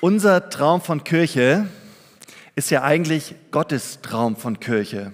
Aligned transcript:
Unser 0.00 0.48
Traum 0.48 0.80
von 0.80 1.02
Kirche 1.02 1.66
ist 2.54 2.70
ja 2.70 2.84
eigentlich 2.84 3.34
Gottes 3.50 4.00
Traum 4.00 4.36
von 4.36 4.60
Kirche. 4.60 5.12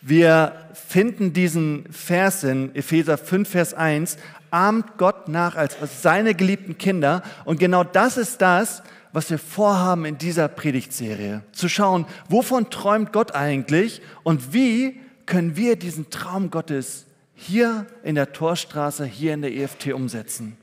Wir 0.00 0.54
finden 0.72 1.34
diesen 1.34 1.84
Vers 1.92 2.42
in 2.42 2.74
Epheser 2.74 3.18
5, 3.18 3.46
Vers 3.46 3.74
1, 3.74 4.16
ahmt 4.50 4.96
Gott 4.96 5.28
nach 5.28 5.56
als 5.56 5.76
seine 6.00 6.34
geliebten 6.34 6.78
Kinder. 6.78 7.22
Und 7.44 7.60
genau 7.60 7.84
das 7.84 8.16
ist 8.16 8.40
das, 8.40 8.82
was 9.12 9.28
wir 9.28 9.38
vorhaben 9.38 10.06
in 10.06 10.16
dieser 10.16 10.48
Predigtserie. 10.48 11.42
Zu 11.52 11.68
schauen, 11.68 12.06
wovon 12.30 12.70
träumt 12.70 13.12
Gott 13.12 13.34
eigentlich 13.34 14.00
und 14.22 14.54
wie 14.54 14.98
können 15.26 15.54
wir 15.54 15.76
diesen 15.76 16.08
Traum 16.08 16.50
Gottes 16.50 17.04
hier 17.34 17.84
in 18.02 18.14
der 18.14 18.32
Torstraße, 18.32 19.04
hier 19.04 19.34
in 19.34 19.42
der 19.42 19.54
EFT 19.54 19.92
umsetzen. 19.92 20.56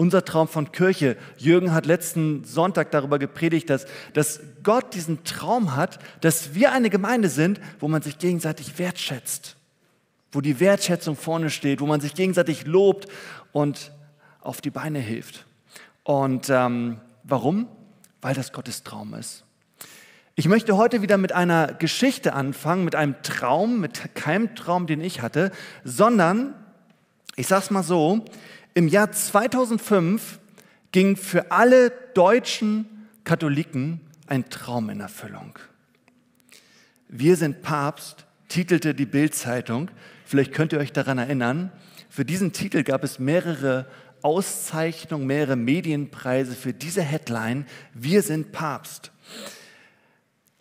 Unser 0.00 0.24
Traum 0.24 0.48
von 0.48 0.72
Kirche. 0.72 1.18
Jürgen 1.36 1.74
hat 1.74 1.84
letzten 1.84 2.42
Sonntag 2.44 2.90
darüber 2.90 3.18
gepredigt, 3.18 3.68
dass, 3.68 3.84
dass 4.14 4.40
Gott 4.62 4.94
diesen 4.94 5.24
Traum 5.24 5.76
hat, 5.76 5.98
dass 6.22 6.54
wir 6.54 6.72
eine 6.72 6.88
Gemeinde 6.88 7.28
sind, 7.28 7.60
wo 7.80 7.86
man 7.86 8.00
sich 8.00 8.16
gegenseitig 8.16 8.78
wertschätzt, 8.78 9.56
wo 10.32 10.40
die 10.40 10.58
Wertschätzung 10.58 11.16
vorne 11.16 11.50
steht, 11.50 11.82
wo 11.82 11.86
man 11.86 12.00
sich 12.00 12.14
gegenseitig 12.14 12.64
lobt 12.64 13.08
und 13.52 13.92
auf 14.40 14.62
die 14.62 14.70
Beine 14.70 15.00
hilft. 15.00 15.44
Und 16.02 16.48
ähm, 16.48 16.96
warum? 17.24 17.68
Weil 18.22 18.32
das 18.32 18.54
Gottes 18.54 18.82
Traum 18.84 19.12
ist. 19.12 19.44
Ich 20.34 20.48
möchte 20.48 20.78
heute 20.78 21.02
wieder 21.02 21.18
mit 21.18 21.32
einer 21.32 21.74
Geschichte 21.74 22.32
anfangen, 22.32 22.86
mit 22.86 22.94
einem 22.94 23.16
Traum, 23.22 23.80
mit 23.80 24.14
keinem 24.14 24.54
Traum, 24.54 24.86
den 24.86 25.02
ich 25.02 25.20
hatte, 25.20 25.52
sondern, 25.84 26.54
ich 27.36 27.48
sage 27.48 27.64
es 27.64 27.70
mal 27.70 27.82
so, 27.82 28.24
im 28.74 28.88
Jahr 28.88 29.12
2005 29.12 30.38
ging 30.92 31.16
für 31.16 31.50
alle 31.50 31.90
deutschen 32.14 33.08
Katholiken 33.24 34.00
ein 34.26 34.48
Traum 34.50 34.90
in 34.90 35.00
Erfüllung. 35.00 35.58
Wir 37.08 37.36
sind 37.36 37.62
Papst, 37.62 38.26
titelte 38.48 38.94
die 38.94 39.06
Bildzeitung. 39.06 39.90
Vielleicht 40.24 40.52
könnt 40.52 40.72
ihr 40.72 40.78
euch 40.78 40.92
daran 40.92 41.18
erinnern. 41.18 41.72
Für 42.08 42.24
diesen 42.24 42.52
Titel 42.52 42.82
gab 42.82 43.04
es 43.04 43.18
mehrere 43.18 43.86
Auszeichnungen, 44.22 45.26
mehrere 45.26 45.56
Medienpreise 45.56 46.54
für 46.54 46.72
diese 46.72 47.02
Headline. 47.02 47.66
Wir 47.94 48.22
sind 48.22 48.52
Papst. 48.52 49.10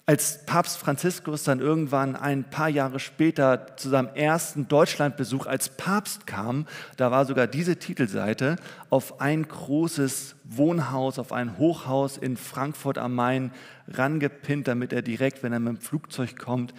Als 0.09 0.43
Papst 0.47 0.79
Franziskus 0.79 1.43
dann 1.43 1.59
irgendwann 1.59 2.15
ein 2.15 2.43
paar 2.43 2.67
Jahre 2.67 2.99
später 2.99 3.77
zu 3.77 3.89
seinem 3.89 4.09
ersten 4.15 4.67
Deutschlandbesuch 4.67 5.45
als 5.45 5.69
Papst 5.69 6.25
kam, 6.25 6.65
da 6.97 7.11
war 7.11 7.25
sogar 7.25 7.45
diese 7.45 7.75
Titelseite 7.75 8.55
auf 8.89 9.21
ein 9.21 9.47
großes 9.47 10.35
Wohnhaus, 10.45 11.19
auf 11.19 11.31
ein 11.31 11.59
Hochhaus 11.59 12.17
in 12.17 12.37
Frankfurt 12.37 12.97
am 12.97 13.13
Main 13.13 13.51
rangepinnt, 13.87 14.67
damit 14.67 14.93
er 14.93 15.03
direkt, 15.03 15.43
wenn 15.43 15.53
er 15.53 15.59
mit 15.59 15.77
dem 15.77 15.79
Flugzeug 15.79 16.39
kommt, 16.39 16.73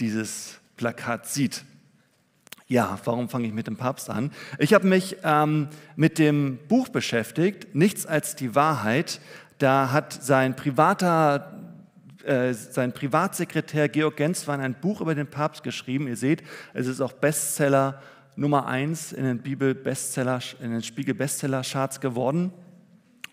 dieses 0.00 0.58
Plakat 0.78 1.26
sieht. 1.26 1.66
Ja, 2.68 2.98
warum 3.04 3.28
fange 3.28 3.48
ich 3.48 3.52
mit 3.52 3.66
dem 3.66 3.76
Papst 3.76 4.08
an? 4.08 4.30
Ich 4.58 4.72
habe 4.72 4.86
mich 4.86 5.18
ähm, 5.24 5.68
mit 5.94 6.18
dem 6.18 6.58
Buch 6.68 6.88
beschäftigt, 6.88 7.74
Nichts 7.74 8.06
als 8.06 8.34
die 8.34 8.54
Wahrheit. 8.54 9.20
Da 9.58 9.92
hat 9.92 10.14
sein 10.14 10.56
privater 10.56 11.58
äh, 12.24 12.52
sein 12.54 12.92
Privatsekretär 12.92 13.88
Georg 13.88 14.16
Genswein 14.16 14.60
ein 14.60 14.74
Buch 14.74 15.00
über 15.00 15.14
den 15.14 15.26
Papst 15.26 15.62
geschrieben. 15.62 16.08
Ihr 16.08 16.16
seht, 16.16 16.42
es 16.74 16.86
ist 16.86 17.00
auch 17.00 17.12
Bestseller 17.12 18.00
Nummer 18.36 18.66
eins 18.66 19.12
in 19.12 19.24
den 19.24 19.38
Bibel 19.38 19.74
Bestseller, 19.74 20.40
in 20.60 20.70
den 20.70 20.82
Spiegel 20.82 21.14
Bestseller 21.14 21.62
Charts 21.62 22.00
geworden. 22.00 22.52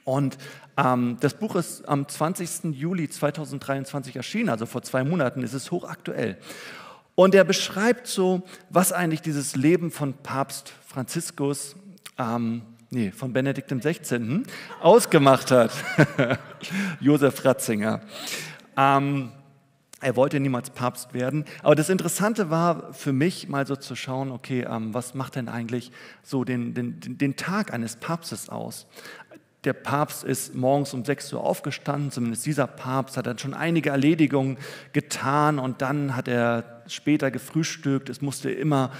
Und 0.03 0.37
ähm, 0.75 1.17
das 1.19 1.35
Buch 1.35 1.55
ist 1.55 1.87
am 1.87 2.07
20. 2.07 2.75
Juli 2.75 3.09
2023 3.09 4.15
erschienen, 4.15 4.49
also 4.49 4.65
vor 4.65 4.81
zwei 4.81 5.03
Monaten 5.03 5.43
ist 5.43 5.53
es 5.53 5.71
hochaktuell. 5.71 6.37
Und 7.15 7.35
er 7.35 7.43
beschreibt 7.43 8.07
so, 8.07 8.43
was 8.69 8.93
eigentlich 8.93 9.21
dieses 9.21 9.55
Leben 9.55 9.91
von 9.91 10.13
Papst 10.13 10.73
Franziskus, 10.87 11.75
ähm, 12.17 12.61
nee, 12.89 13.11
von 13.11 13.33
Benedikt 13.33 13.69
XVI. 13.69 14.43
ausgemacht 14.81 15.51
hat. 15.51 15.71
Josef 16.99 17.43
Ratzinger. 17.43 18.01
Ähm, 18.79 19.31
er 20.01 20.15
wollte 20.15 20.39
niemals 20.39 20.69
Papst 20.69 21.13
werden. 21.13 21.43
Aber 21.61 21.75
das 21.75 21.89
Interessante 21.89 22.49
war 22.49 22.93
für 22.93 23.11
mich 23.11 23.49
mal 23.49 23.67
so 23.67 23.75
zu 23.75 23.97
schauen, 23.97 24.31
okay, 24.31 24.65
ähm, 24.69 24.93
was 24.93 25.13
macht 25.13 25.35
denn 25.35 25.49
eigentlich 25.49 25.91
so 26.23 26.45
den, 26.45 26.73
den, 26.73 26.99
den 27.17 27.35
Tag 27.35 27.73
eines 27.73 27.97
Papstes 27.97 28.47
aus? 28.47 28.87
Der 29.65 29.73
Papst 29.73 30.23
ist 30.23 30.55
morgens 30.55 30.93
um 30.93 31.03
6 31.03 31.33
Uhr 31.33 31.43
aufgestanden, 31.43 32.11
zumindest 32.11 32.45
dieser 32.45 32.65
Papst 32.65 33.17
hat 33.17 33.27
dann 33.27 33.37
schon 33.37 33.53
einige 33.53 33.89
Erledigungen 33.89 34.57
getan 34.93 35.59
und 35.59 35.81
dann 35.81 36.15
hat 36.15 36.29
er 36.29 36.83
später 36.87 37.29
gefrühstückt. 37.29 38.07
Es 38.07 38.21
musste 38.21 38.49
immer 38.49 38.93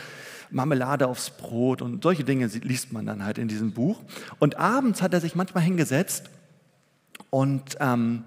Marmelade 0.51 1.07
aufs 1.07 1.29
Brot 1.29 1.81
und 1.81 2.03
solche 2.03 2.25
Dinge 2.25 2.47
liest 2.47 2.91
man 2.91 3.05
dann 3.05 3.23
halt 3.23 3.37
in 3.37 3.47
diesem 3.47 3.71
Buch. 3.71 4.01
Und 4.39 4.59
abends 4.59 5.01
hat 5.01 5.13
er 5.13 5.21
sich 5.21 5.33
manchmal 5.33 5.63
hingesetzt 5.63 6.29
und, 7.29 7.77
ähm, 7.79 8.25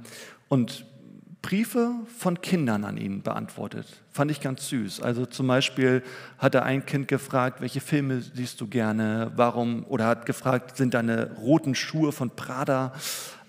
und 0.49 0.87
Briefe 1.43 1.91
von 2.19 2.41
Kindern 2.41 2.85
an 2.85 2.97
ihn 2.97 3.23
beantwortet. 3.23 3.87
Fand 4.13 4.31
ich 4.31 4.41
ganz 4.41 4.69
süß. 4.69 5.03
Also 5.03 5.27
zum 5.27 5.49
Beispiel 5.49 6.03
hat 6.39 6.55
er 6.55 6.63
ein 6.63 6.87
Kind 6.87 7.09
gefragt, 7.09 7.61
welche 7.61 7.81
Filme 7.81 8.23
siehst 8.23 8.61
du 8.61 8.69
gerne, 8.69 9.33
warum, 9.35 9.85
oder 9.89 10.07
hat 10.07 10.25
gefragt, 10.25 10.77
sind 10.77 10.95
deine 10.95 11.33
roten 11.33 11.75
Schuhe 11.75 12.13
von 12.13 12.31
Prada, 12.31 12.93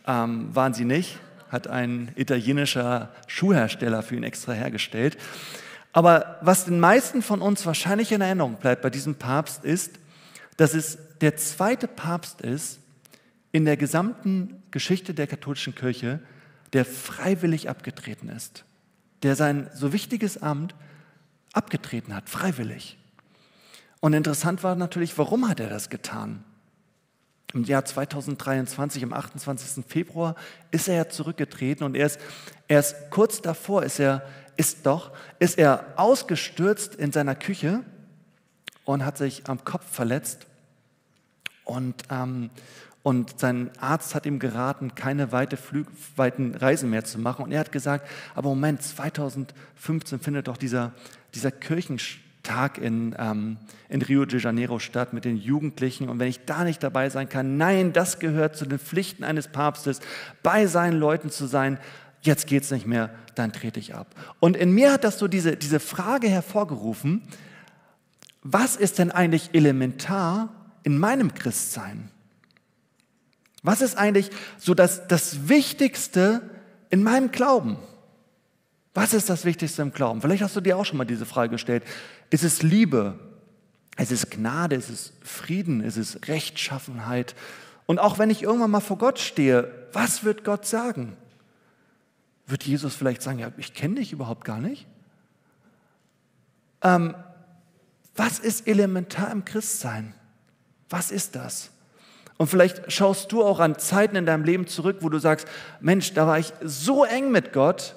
ähm, 0.08 0.54
waren 0.56 0.74
sie 0.74 0.86
nicht? 0.86 1.20
Hat 1.50 1.68
ein 1.68 2.12
italienischer 2.16 3.12
Schuhhersteller 3.28 4.02
für 4.02 4.16
ihn 4.16 4.24
extra 4.24 4.54
hergestellt. 4.54 5.18
Aber 5.92 6.40
was 6.42 6.66
den 6.66 6.80
meisten 6.80 7.22
von 7.22 7.42
uns 7.42 7.66
wahrscheinlich 7.68 8.12
in 8.12 8.22
Erinnerung 8.22 8.56
bleibt 8.56 8.82
bei 8.82 8.90
diesem 8.90 9.16
Papst 9.16 9.64
ist, 9.64 10.00
dass 10.58 10.74
es 10.74 10.98
der 11.22 11.38
zweite 11.38 11.88
Papst 11.88 12.42
ist 12.42 12.80
in 13.52 13.66
der 13.66 13.78
gesamten 13.78 14.64
Geschichte 14.72 15.14
der 15.14 15.28
katholischen 15.28 15.76
Kirche, 15.76 16.20
der 16.74 16.86
freiwillig 16.86 17.70
abgetreten 17.70 18.30
ist, 18.30 18.66
der 19.22 19.36
sein 19.36 19.70
so 19.74 19.94
wichtiges 19.94 20.42
Amt 20.42 20.76
abgetreten 21.54 22.16
hat, 22.16 22.30
freiwillig. 22.30 22.98
Und 24.00 24.14
interessant 24.14 24.64
war 24.64 24.76
natürlich, 24.76 25.18
warum 25.18 25.48
hat 25.48 25.60
er 25.60 25.70
das 25.70 25.90
getan? 25.90 26.44
Im 27.54 27.64
Jahr 27.64 27.86
2023, 27.86 29.04
am 29.04 29.14
28. 29.14 29.86
Februar, 29.88 30.36
ist 30.72 30.88
er 30.88 30.96
ja 30.96 31.10
zurückgetreten 31.10 31.86
und 31.86 31.96
er 31.96 32.08
ist, 32.08 32.20
erst 32.68 33.12
kurz 33.12 33.42
davor 33.42 33.84
ist 33.84 34.00
er, 34.00 34.28
ist 34.58 34.86
doch, 34.86 35.12
ist 35.40 35.58
er 35.60 35.94
ausgestürzt 35.96 36.96
in 36.96 37.12
seiner 37.12 37.36
Küche 37.36 37.84
und 38.84 39.06
hat 39.06 39.18
sich 39.18 39.48
am 39.48 39.64
Kopf 39.64 39.86
verletzt 39.90 40.48
und, 41.64 42.04
ähm, 42.10 42.50
und 43.04 43.38
sein 43.38 43.70
Arzt 43.80 44.16
hat 44.16 44.26
ihm 44.26 44.40
geraten, 44.40 44.96
keine 44.96 45.34
weite 45.34 45.58
Flü 45.58 45.84
weiten 46.16 46.56
Reisen 46.56 46.90
mehr 46.90 47.04
zu 47.04 47.20
machen. 47.20 47.44
Und 47.44 47.52
er 47.52 47.60
hat 47.60 47.74
gesagt, 47.74 48.08
aber 48.34 48.50
Moment, 48.50 48.82
2015 48.82 50.22
findet 50.22 50.48
doch 50.48 50.56
dieser, 50.56 50.94
dieser 51.36 51.52
Kirchentag 51.52 52.78
in, 52.78 53.14
ähm, 53.20 53.58
in 53.90 54.02
Rio 54.02 54.24
de 54.24 54.40
Janeiro 54.40 54.80
statt 54.80 55.12
mit 55.12 55.26
den 55.26 55.36
Jugendlichen. 55.36 56.08
Und 56.08 56.20
wenn 56.20 56.30
ich 56.30 56.46
da 56.46 56.64
nicht 56.64 56.82
dabei 56.82 57.10
sein 57.10 57.28
kann, 57.28 57.58
nein, 57.58 57.92
das 57.92 58.20
gehört 58.20 58.56
zu 58.56 58.66
den 58.66 58.80
Pflichten 58.80 59.26
eines 59.26 59.50
Papstes, 59.50 60.00
bei 60.42 60.66
seinen 60.66 60.98
Leuten 60.98 61.30
zu 61.30 61.46
sein. 61.46 61.80
Jetzt 62.22 62.48
geht 62.48 62.64
es 62.64 62.72
nicht 62.72 62.88
mehr, 62.88 63.10
dann 63.36 63.52
trete 63.52 63.82
ich 63.82 63.96
ab. 63.96 64.16
Und 64.40 64.56
in 64.56 64.72
mir 64.72 64.94
hat 64.94 65.04
das 65.04 65.20
so 65.20 65.28
diese, 65.28 65.58
diese 65.58 65.82
Frage 65.82 66.30
hervorgerufen, 66.30 67.22
was 68.44 68.78
ist 68.78 69.00
denn 69.00 69.12
eigentlich 69.12 69.50
elementar 69.52 70.48
in 70.84 70.98
meinem 70.98 71.34
Christsein? 71.34 72.13
Was 73.64 73.82
ist 73.82 73.98
eigentlich 73.98 74.30
so 74.58 74.74
das, 74.74 75.08
das 75.08 75.48
Wichtigste 75.48 76.42
in 76.90 77.02
meinem 77.02 77.32
Glauben? 77.32 77.78
Was 78.94 79.14
ist 79.14 79.30
das 79.30 79.46
Wichtigste 79.46 79.82
im 79.82 79.92
Glauben? 79.92 80.22
Vielleicht 80.22 80.44
hast 80.44 80.56
du 80.56 80.62
dir 80.62 80.78
auch 80.78 80.86
schon 80.86 80.98
mal 80.98 81.06
diese 81.06 81.26
Frage 81.26 81.52
gestellt. 81.52 81.84
Ist 82.30 82.44
es 82.44 82.62
Liebe? 82.62 83.18
Ist 83.98 84.12
es 84.12 84.30
Gnade? 84.30 84.76
Ist 84.76 84.90
es 84.90 85.14
Frieden? 85.24 85.82
Ist 85.82 85.98
es 85.98 86.28
Rechtschaffenheit? 86.28 87.36
Und 87.86 88.00
auch 88.00 88.20
wenn 88.20 88.30
ich 88.30 88.44
irgendwann 88.44 88.72
mal 88.72 88.82
vor 88.82 88.98
Gott 88.98 89.18
stehe, 89.18 89.88
was 89.94 90.24
wird 90.24 90.44
Gott 90.44 90.66
sagen? 90.66 91.18
Wird 92.46 92.64
Jesus 92.64 92.96
vielleicht 92.96 93.22
sagen, 93.22 93.40
ja, 93.40 93.52
ich 93.58 93.74
kenne 93.74 93.96
dich 93.96 94.12
überhaupt 94.12 94.46
gar 94.46 94.60
nicht? 94.60 94.86
Ähm, 96.82 97.16
was 98.16 98.40
ist 98.40 98.68
elementar 98.68 99.32
im 99.32 99.46
Christsein? 99.46 100.14
Was 100.90 101.10
ist 101.10 101.36
das? 101.36 101.72
Und 102.44 102.50
vielleicht 102.50 102.92
schaust 102.92 103.32
du 103.32 103.42
auch 103.42 103.62
an 103.62 103.80
Zeiten 103.80 104.18
in 104.18 104.26
deinem 104.26 104.44
Leben 104.44 104.68
zurück, 104.68 104.98
wo 105.00 105.08
du 105.08 105.18
sagst, 105.18 105.48
Mensch, 105.80 106.14
da 106.14 106.28
war 106.28 106.40
ich 106.40 106.52
so 106.62 107.06
eng 107.06 107.32
mit 107.32 107.54
Gott. 107.54 107.96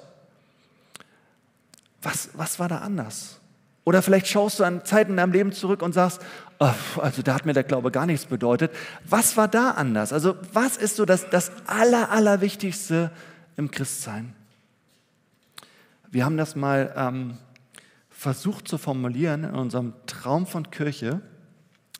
Was, 2.01 2.29
was 2.31 2.57
war 2.57 2.69
da 2.69 2.77
anders? 2.77 3.41
Oder 3.83 4.01
vielleicht 4.01 4.25
schaust 4.27 4.61
du 4.61 4.63
an 4.63 4.85
Zeiten 4.85 5.11
in 5.11 5.17
deinem 5.17 5.33
Leben 5.33 5.51
zurück 5.51 5.81
und 5.81 5.91
sagst, 5.91 6.21
oh, 6.59 6.71
also 7.01 7.21
da 7.23 7.33
hat 7.33 7.45
mir 7.45 7.51
der 7.51 7.65
Glaube 7.65 7.91
gar 7.91 8.05
nichts 8.05 8.25
bedeutet. 8.25 8.71
Was 9.03 9.35
war 9.35 9.49
da 9.49 9.71
anders? 9.71 10.13
Also 10.13 10.37
was 10.53 10.77
ist 10.77 10.95
so 10.95 11.03
das, 11.03 11.29
das 11.29 11.51
Aller, 11.65 12.09
Allerwichtigste 12.09 13.11
im 13.57 13.69
Christsein? 13.69 14.33
Wir 16.09 16.23
haben 16.23 16.37
das 16.37 16.55
mal 16.55 16.93
ähm, 16.95 17.37
versucht 18.09 18.69
zu 18.69 18.77
formulieren 18.77 19.43
in 19.43 19.55
unserem 19.55 19.91
Traum 20.05 20.47
von 20.47 20.71
Kirche, 20.71 21.19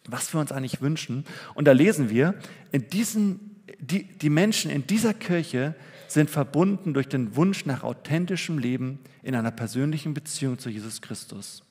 was 0.07 0.33
wir 0.33 0.39
uns 0.39 0.51
eigentlich 0.51 0.81
wünschen. 0.81 1.25
Und 1.53 1.65
da 1.65 1.71
lesen 1.73 2.09
wir, 2.09 2.35
in 2.71 2.87
diesen, 2.87 3.61
die, 3.79 4.03
die 4.03 4.29
Menschen 4.29 4.71
in 4.71 4.87
dieser 4.87 5.13
Kirche 5.13 5.75
sind 6.07 6.29
verbunden 6.29 6.93
durch 6.93 7.07
den 7.07 7.35
Wunsch 7.35 7.65
nach 7.65 7.83
authentischem 7.83 8.57
Leben 8.57 8.99
in 9.23 9.35
einer 9.35 9.51
persönlichen 9.51 10.13
Beziehung 10.13 10.57
zu 10.57 10.69
Jesus 10.69 11.01
Christus. 11.01 11.63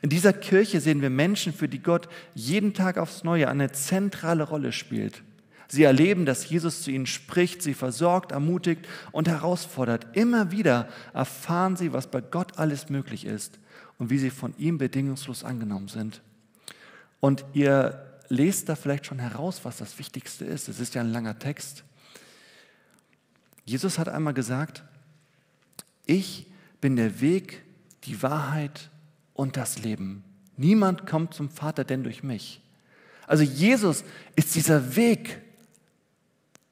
In 0.00 0.08
dieser 0.08 0.32
Kirche 0.32 0.80
sehen 0.80 1.02
wir 1.02 1.10
Menschen, 1.10 1.52
für 1.52 1.68
die 1.68 1.82
Gott 1.82 2.08
jeden 2.34 2.72
Tag 2.72 2.96
aufs 2.96 3.24
Neue 3.24 3.48
eine 3.48 3.70
zentrale 3.72 4.42
Rolle 4.44 4.72
spielt. 4.72 5.22
Sie 5.68 5.82
erleben, 5.82 6.26
dass 6.26 6.48
Jesus 6.48 6.82
zu 6.82 6.90
ihnen 6.90 7.06
spricht, 7.06 7.60
sie 7.60 7.74
versorgt, 7.74 8.32
ermutigt 8.32 8.86
und 9.10 9.28
herausfordert. 9.28 10.06
Immer 10.16 10.52
wieder 10.52 10.88
erfahren 11.12 11.76
sie, 11.76 11.92
was 11.92 12.06
bei 12.06 12.20
Gott 12.20 12.58
alles 12.58 12.88
möglich 12.88 13.26
ist 13.26 13.58
und 13.98 14.10
wie 14.10 14.18
sie 14.18 14.30
von 14.30 14.54
ihm 14.58 14.78
bedingungslos 14.78 15.44
angenommen 15.44 15.88
sind. 15.88 16.22
Und 17.20 17.44
ihr 17.52 18.02
lest 18.28 18.68
da 18.68 18.76
vielleicht 18.76 19.06
schon 19.06 19.18
heraus, 19.18 19.60
was 19.64 19.78
das 19.78 19.98
Wichtigste 19.98 20.44
ist. 20.44 20.68
Es 20.68 20.80
ist 20.80 20.94
ja 20.94 21.02
ein 21.02 21.12
langer 21.12 21.38
Text. 21.38 21.84
Jesus 23.64 23.98
hat 23.98 24.08
einmal 24.08 24.34
gesagt, 24.34 24.82
ich 26.06 26.46
bin 26.80 26.96
der 26.96 27.20
Weg, 27.20 27.64
die 28.04 28.22
Wahrheit 28.22 28.90
und 29.34 29.56
das 29.56 29.78
Leben. 29.78 30.24
Niemand 30.56 31.06
kommt 31.06 31.34
zum 31.34 31.50
Vater 31.50 31.84
denn 31.84 32.04
durch 32.04 32.22
mich. 32.22 32.62
Also 33.26 33.42
Jesus 33.42 34.04
ist 34.36 34.54
dieser 34.54 34.94
Weg, 34.96 35.42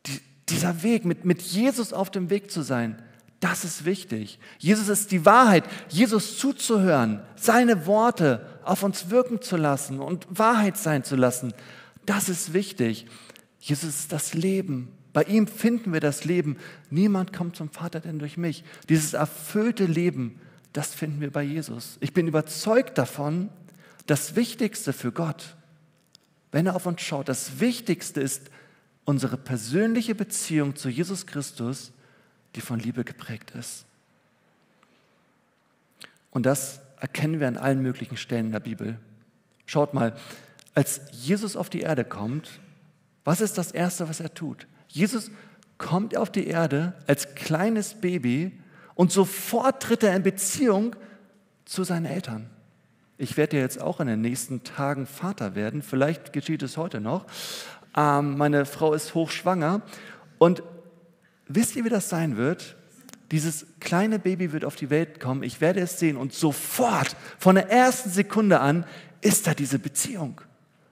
die, 0.06 0.20
dieser 0.49 0.82
Weg, 0.82 1.05
mit, 1.05 1.25
mit 1.25 1.43
Jesus 1.43 1.93
auf 1.93 2.11
dem 2.11 2.31
Weg 2.31 2.50
zu 2.50 2.62
sein, 2.62 3.02
das 3.41 3.64
ist 3.64 3.85
wichtig. 3.85 4.38
Jesus 4.58 4.88
ist 4.88 5.11
die 5.11 5.26
Wahrheit, 5.26 5.64
Jesus 5.88 6.38
zuzuhören, 6.38 7.23
seine 7.37 7.87
Worte 7.87 8.53
auf 8.64 8.82
uns 8.82 9.11
wirken 9.11 9.40
zu 9.43 9.56
lassen 9.56 10.00
und 10.00 10.26
Wahrheit 10.31 10.76
sein 10.76 11.05
zu 11.05 11.16
lassen, 11.16 11.55
das 12.06 12.28
ist 12.28 12.52
wichtig. 12.52 13.06
Jesus 13.61 14.00
ist 14.00 14.12
das 14.12 14.34
Leben. 14.34 14.93
Bei 15.12 15.22
ihm 15.22 15.46
finden 15.46 15.93
wir 15.93 16.00
das 16.00 16.25
Leben. 16.25 16.56
Niemand 16.90 17.32
kommt 17.32 17.56
zum 17.56 17.70
Vater 17.70 18.00
denn 18.00 18.19
durch 18.19 18.37
mich. 18.37 18.64
Dieses 18.88 19.14
erfüllte 19.14 19.87
Leben, 19.87 20.40
das 20.72 20.93
finden 20.93 21.20
wir 21.20 21.31
bei 21.31 21.43
Jesus. 21.43 21.96
Ich 22.00 22.12
bin 22.12 22.26
überzeugt 22.26 22.99
davon, 22.99 23.49
das 24.06 24.37
Wichtigste 24.37 24.93
für 24.93 25.12
Gott, 25.12 25.56
wenn 26.52 26.67
er 26.67 26.76
auf 26.76 26.87
uns 26.87 27.00
schaut, 27.00 27.28
das 27.28 27.58
Wichtigste 27.60 28.20
ist 28.20 28.50
unsere 29.05 29.37
persönliche 29.37 30.14
Beziehung 30.14 30.76
zu 30.76 30.88
Jesus 30.88 31.26
Christus, 31.26 31.93
die 32.55 32.60
von 32.60 32.78
Liebe 32.78 33.05
geprägt 33.05 33.52
ist. 33.52 33.87
Und 36.31 36.46
das 36.46 36.81
erkennen 37.00 37.41
wir 37.41 37.49
an 37.49 37.56
allen 37.56 37.82
möglichen 37.82 38.17
Stellen 38.17 38.46
in 38.46 38.52
der 38.52 38.61
Bibel. 38.61 38.99
Schaut 39.67 39.94
mal, 39.94 40.14
als 40.75 41.00
Jesus 41.12 41.56
auf 41.56 41.70
die 41.70 41.81
Erde 41.81 42.05
kommt, 42.05 42.61
was 43.25 43.41
ist 43.41 43.56
das 43.56 43.73
Erste, 43.73 44.08
was 44.08 44.20
er 44.20 44.35
tut? 44.35 44.67
Jesus 44.88 45.31
kommt 45.79 46.17
auf 46.17 46.31
die 46.31 46.46
Erde 46.46 46.94
als 47.06 47.35
kleines 47.35 47.94
Baby 47.94 48.52
und 48.94 49.11
sofort 49.12 49.82
tritt 49.82 50.02
er 50.02 50.14
in 50.14 50.23
Beziehung 50.23 50.94
zu 51.64 51.85
seinen 51.85 52.06
Eltern. 52.06 52.50
Ich 53.17 53.37
werde 53.37 53.56
ja 53.56 53.62
jetzt 53.62 53.81
auch 53.81 54.00
in 54.00 54.06
den 54.06 54.20
nächsten 54.20 54.64
Tagen 54.64 55.06
Vater 55.06 55.55
werden. 55.55 55.82
Vielleicht 55.82 56.32
geschieht 56.32 56.62
es 56.62 56.76
heute 56.76 57.00
noch. 57.00 57.26
Ähm, 57.96 58.37
meine 58.37 58.67
Frau 58.67 58.93
ist 58.93 59.14
hochschwanger. 59.14 59.82
Und 60.38 60.62
wisst 61.46 61.76
ihr, 61.76 61.85
wie 61.85 61.91
das 61.91 62.08
sein 62.08 62.37
wird? 62.37 62.76
Dieses 63.34 63.66
kleine 63.81 64.20
Baby 64.20 64.52
wird 64.52 64.64
auf 64.64 64.76
die 64.76 64.90
Welt 64.90 65.19
kommen. 65.19 65.42
Ich 65.42 65.60
werde 65.60 65.81
es 65.81 65.98
sehen. 65.98 66.16
Und 66.16 66.32
sofort, 66.32 67.16
von 67.36 67.56
der 67.56 67.69
ersten 67.69 68.08
Sekunde 68.08 68.60
an, 68.60 68.86
ist 69.22 69.48
da 69.48 69.54
diese 69.54 69.81
Beziehung. 69.81 70.40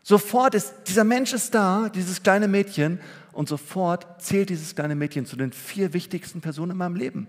Sofort 0.03 0.56
ist, 0.56 0.75
dieser 0.89 1.05
Mensch 1.05 1.33
ist 1.33 1.55
da, 1.55 1.89
dieses 1.89 2.25
kleine 2.25 2.49
Mädchen. 2.49 2.99
Und 3.31 3.49
sofort 3.49 4.21
zählt 4.21 4.50
dieses 4.50 4.75
kleine 4.75 4.97
Mädchen 4.97 5.25
zu 5.25 5.37
den 5.37 5.53
vier 5.53 5.93
wichtigsten 5.93 6.41
Personen 6.41 6.73
in 6.73 6.79
meinem 6.79 6.97
Leben. 6.97 7.29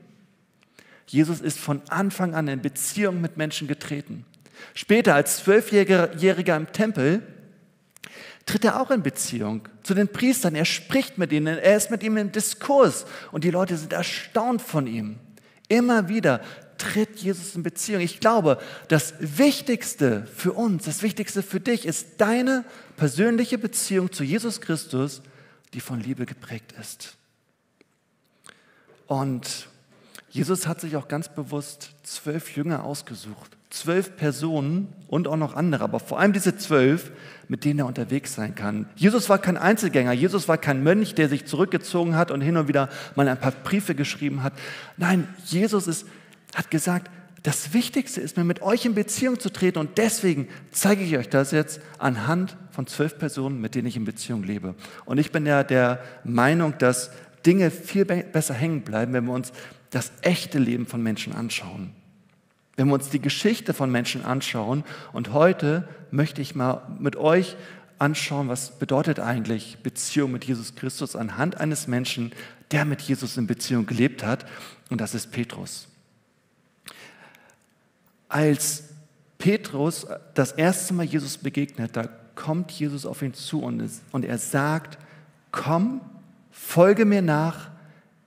Jesus 1.06 1.42
ist 1.42 1.60
von 1.60 1.83
Anfang 1.89 2.33
an 2.33 2.48
in 2.48 2.63
Beziehung 2.63 3.21
mit 3.21 3.38
Menschen 3.38 3.68
getreten. 3.68 4.25
Später 4.74 5.13
als 5.13 5.38
Zwölfjähriger 5.38 6.56
im 6.56 6.71
Tempel 6.71 7.21
tritt 8.45 8.66
er 8.66 8.80
auch 8.81 8.92
in 8.92 9.04
Beziehung 9.04 9.68
zu 9.84 9.94
den 9.94 10.07
Priestern. 10.07 10.56
Er 10.56 10.66
spricht 10.66 11.18
mit 11.18 11.31
ihnen, 11.31 11.57
er 11.57 11.78
ist 11.78 11.92
mit 11.92 12.04
ihnen 12.04 12.18
im 12.18 12.31
Diskurs 12.31 13.06
und 13.31 13.44
die 13.44 13.51
Leute 13.51 13.78
sind 13.78 13.94
erstaunt 13.94 14.62
von 14.62 14.88
ihm. 14.88 15.18
Immer 15.69 16.10
wieder 16.10 16.42
tritt 16.78 17.19
Jesus 17.19 17.56
in 17.56 17.63
Beziehung. 17.63 18.01
Ich 18.01 18.19
glaube, 18.19 18.60
das 18.90 19.13
Wichtigste 19.19 20.25
für 20.25 20.54
uns, 20.54 20.86
das 20.86 21.01
Wichtigste 21.01 21.42
für 21.42 21.60
dich 21.60 21.86
ist 21.86 22.19
deine 22.19 22.66
persönliche 22.98 23.57
Beziehung 23.57 24.12
zu 24.12 24.24
Jesus 24.24 24.60
Christus, 24.60 25.22
die 25.74 25.80
von 25.80 26.00
Liebe 26.01 26.25
geprägt 26.25 26.74
ist. 26.80 27.16
Und 29.07 29.68
Jesus 30.30 30.68
hat 30.68 30.81
sich 30.81 30.96
auch 30.96 31.07
ganz 31.07 31.30
bewusst 31.30 31.92
zwölf 32.04 32.56
Jünger 32.56 32.84
ausgesucht. 32.84 33.56
Zwölf 33.74 34.16
Personen 34.18 34.88
und 35.08 35.28
auch 35.28 35.36
noch 35.36 35.56
andere, 35.56 35.84
aber 35.84 36.00
vor 36.00 36.20
allem 36.20 36.31
diese 36.31 36.56
zwölf, 36.56 37.12
mit 37.48 37.66
denen 37.66 37.80
er 37.80 37.88
unterwegs 37.88 38.36
sein 38.36 38.54
kann. 38.54 38.86
Jesus 38.96 39.30
war 39.30 39.40
kein 39.40 39.58
Einzelgänger, 39.58 40.14
Jesus 40.14 40.48
war 40.48 40.60
kein 40.60 40.84
Mönch, 40.84 41.16
der 41.16 41.28
sich 41.28 41.48
zurückgezogen 41.48 42.16
hat 42.16 42.30
und 42.30 42.42
hin 42.42 42.56
und 42.56 42.68
wieder 42.68 42.88
mal 43.16 43.28
ein 43.28 43.40
paar 43.40 43.50
Briefe 43.52 43.96
geschrieben 43.96 44.44
hat. 44.44 44.54
Nein, 44.96 45.28
Jesus 45.48 45.88
ist, 45.88 46.06
hat 46.54 46.70
gesagt, 46.70 47.10
das 47.42 47.74
Wichtigste 47.74 48.22
ist 48.22 48.38
mir, 48.38 48.44
mit 48.44 48.62
euch 48.62 48.86
in 48.86 48.94
Beziehung 48.94 49.40
zu 49.40 49.52
treten 49.52 49.80
und 49.80 49.98
deswegen 49.98 50.50
zeige 50.70 51.04
ich 51.04 51.18
euch 51.18 51.30
das 51.30 51.50
jetzt 51.50 51.81
anhand 51.98 52.56
von 52.70 52.86
zwölf 52.86 53.18
Personen, 53.18 53.60
mit 53.60 53.74
denen 53.74 53.88
ich 53.88 53.98
in 53.98 54.06
Beziehung 54.06 54.44
lebe. 54.44 54.75
Und 55.06 55.18
ich 55.18 55.31
bin 55.31 55.48
ja 55.48 55.64
der 55.64 56.00
Meinung, 56.24 56.78
dass 56.78 57.10
Dinge 57.44 57.72
viel 57.72 58.06
besser 58.06 58.54
hängen 58.54 58.81
bleiben, 58.81 59.14
wenn 59.14 59.25
wir 59.25 59.34
uns 59.34 59.52
das 59.90 60.12
echte 60.22 60.60
Leben 60.60 60.86
von 60.86 61.02
Menschen 61.02 61.34
anschauen. 61.34 61.90
Wenn 62.75 62.88
wir 62.88 62.96
uns 62.96 63.10
die 63.10 63.22
Geschichte 63.22 63.74
von 63.74 63.92
Menschen 63.92 64.25
anschauen 64.25 64.84
und 65.12 65.31
heute 65.31 65.88
möchte 66.12 66.42
ich 66.42 66.56
mal 66.56 66.81
mit 67.00 67.16
euch 67.16 67.56
anschauen, 68.00 68.50
was 68.50 68.80
bedeutet 68.80 69.20
eigentlich 69.20 69.78
Beziehung 69.84 70.31
mit 70.31 70.44
Jesus 70.46 70.75
Christus 70.75 71.15
anhand 71.15 71.58
eines 71.58 71.88
Menschen, 71.88 72.32
der 72.72 72.86
mit 72.86 73.01
Jesus 73.01 73.38
in 73.38 73.48
Beziehung 73.48 73.86
gelebt 73.86 74.24
hat 74.24 74.46
und 74.89 75.00
das 75.00 75.13
ist 75.13 75.32
Petrus. 75.32 75.88
Als 78.27 78.86
Petrus 79.38 80.08
das 80.34 80.53
erste 80.53 80.94
Mal 80.94 81.03
Jesus 81.03 81.38
begegnet, 81.38 81.96
da 81.96 82.08
kommt 82.36 82.72
Jesus 82.72 83.06
auf 83.06 83.22
ihn 83.22 83.34
zu 83.34 83.62
und, 83.62 84.25
er 84.25 84.38
sagt, 84.38 84.98
komm, 85.51 86.01
folge 86.51 87.06
mir 87.06 87.22
nach, 87.22 87.70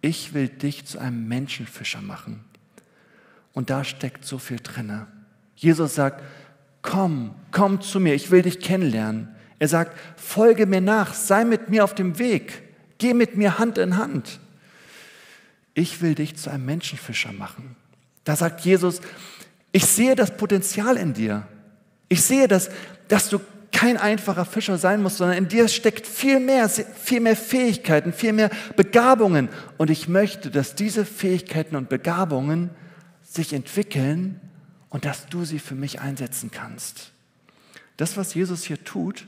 ich 0.01 0.33
will 0.35 0.49
dich 0.49 0.87
zu 0.87 0.99
einem 0.99 1.27
Menschenfischer 1.27 2.01
machen. 2.01 2.45
Und 3.57 3.71
da 3.71 3.85
steckt 3.85 4.27
so 4.27 4.37
viel 4.37 4.59
drinne. 4.63 5.07
Jesus 5.55 5.95
sagt, 5.95 6.23
komm, 6.83 7.35
komm 7.53 7.81
zu 7.81 8.01
mir, 8.01 8.13
ich 8.13 8.31
will 8.31 8.43
dich 8.43 8.61
kennenlernen. 8.61 9.35
Er 9.59 9.69
sagt, 9.69 9.99
folge 10.19 10.67
mir 10.67 10.83
nach, 10.83 11.15
sei 11.15 11.47
mit 11.47 11.71
mir 11.71 11.83
auf 11.83 11.95
dem 11.95 12.19
Weg, 12.19 12.63
geh 12.99 13.15
mit 13.15 13.39
mir 13.39 13.59
Hand 13.59 13.79
in 13.79 13.97
Hand. 13.97 14.41
Ich 15.73 16.03
will 16.03 16.15
dich 16.15 16.37
zu 16.37 16.51
einem 16.51 16.67
Menschenfischer 16.67 17.33
machen. 17.33 17.77
Da 18.25 18.37
sagt 18.37 18.61
Jesus, 18.61 19.01
ich 19.73 19.87
sehe 19.87 20.17
das 20.17 20.37
Potenzial 20.37 20.99
in 20.99 21.15
dir. 21.15 21.49
Ich 22.11 22.23
sehe, 22.25 22.49
dass, 22.49 22.69
dass 23.09 23.31
du 23.31 23.41
kein 23.73 23.97
einfacher 23.97 24.45
Fischer 24.45 24.77
sein 24.77 25.03
muss, 25.03 25.17
sondern 25.17 25.39
in 25.39 25.49
dir 25.49 25.69
steckt 25.69 26.07
viel 26.07 26.41
mehr, 26.41 26.69
viel 26.69 27.21
mehr 27.21 27.37
Fähigkeiten, 27.37 28.13
viel 28.13 28.35
mehr 28.35 28.51
Begabungen. 28.77 29.49
Und 29.79 29.89
ich 29.89 30.09
möchte, 30.09 30.51
dass 30.51 30.75
diese 30.75 31.07
Fähigkeiten 31.07 31.75
und 31.75 31.89
Begabungen 31.89 32.69
sich 33.37 33.53
entwickeln 33.53 34.41
und 34.89 35.05
dass 35.05 35.27
du 35.27 35.45
sie 35.45 35.59
für 35.59 35.75
mich 35.75 36.01
einsetzen 36.01 36.51
kannst. 36.51 37.13
Das, 37.97 38.17
was 38.17 38.35
Jesus 38.35 38.65
hier 38.65 38.83
tut, 38.83 39.27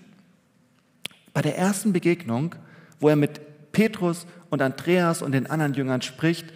bei 1.33 1.43
der 1.43 1.57
ersten 1.57 1.93
Begegnung, 1.93 2.55
wo 3.00 3.09
er 3.09 3.17
mit 3.17 3.73
Petrus 3.73 4.27
und 4.50 4.61
Andreas 4.61 5.23
und 5.23 5.33
den 5.33 5.47
anderen 5.47 5.75
Jüngern 5.75 6.03
spricht, 6.03 6.47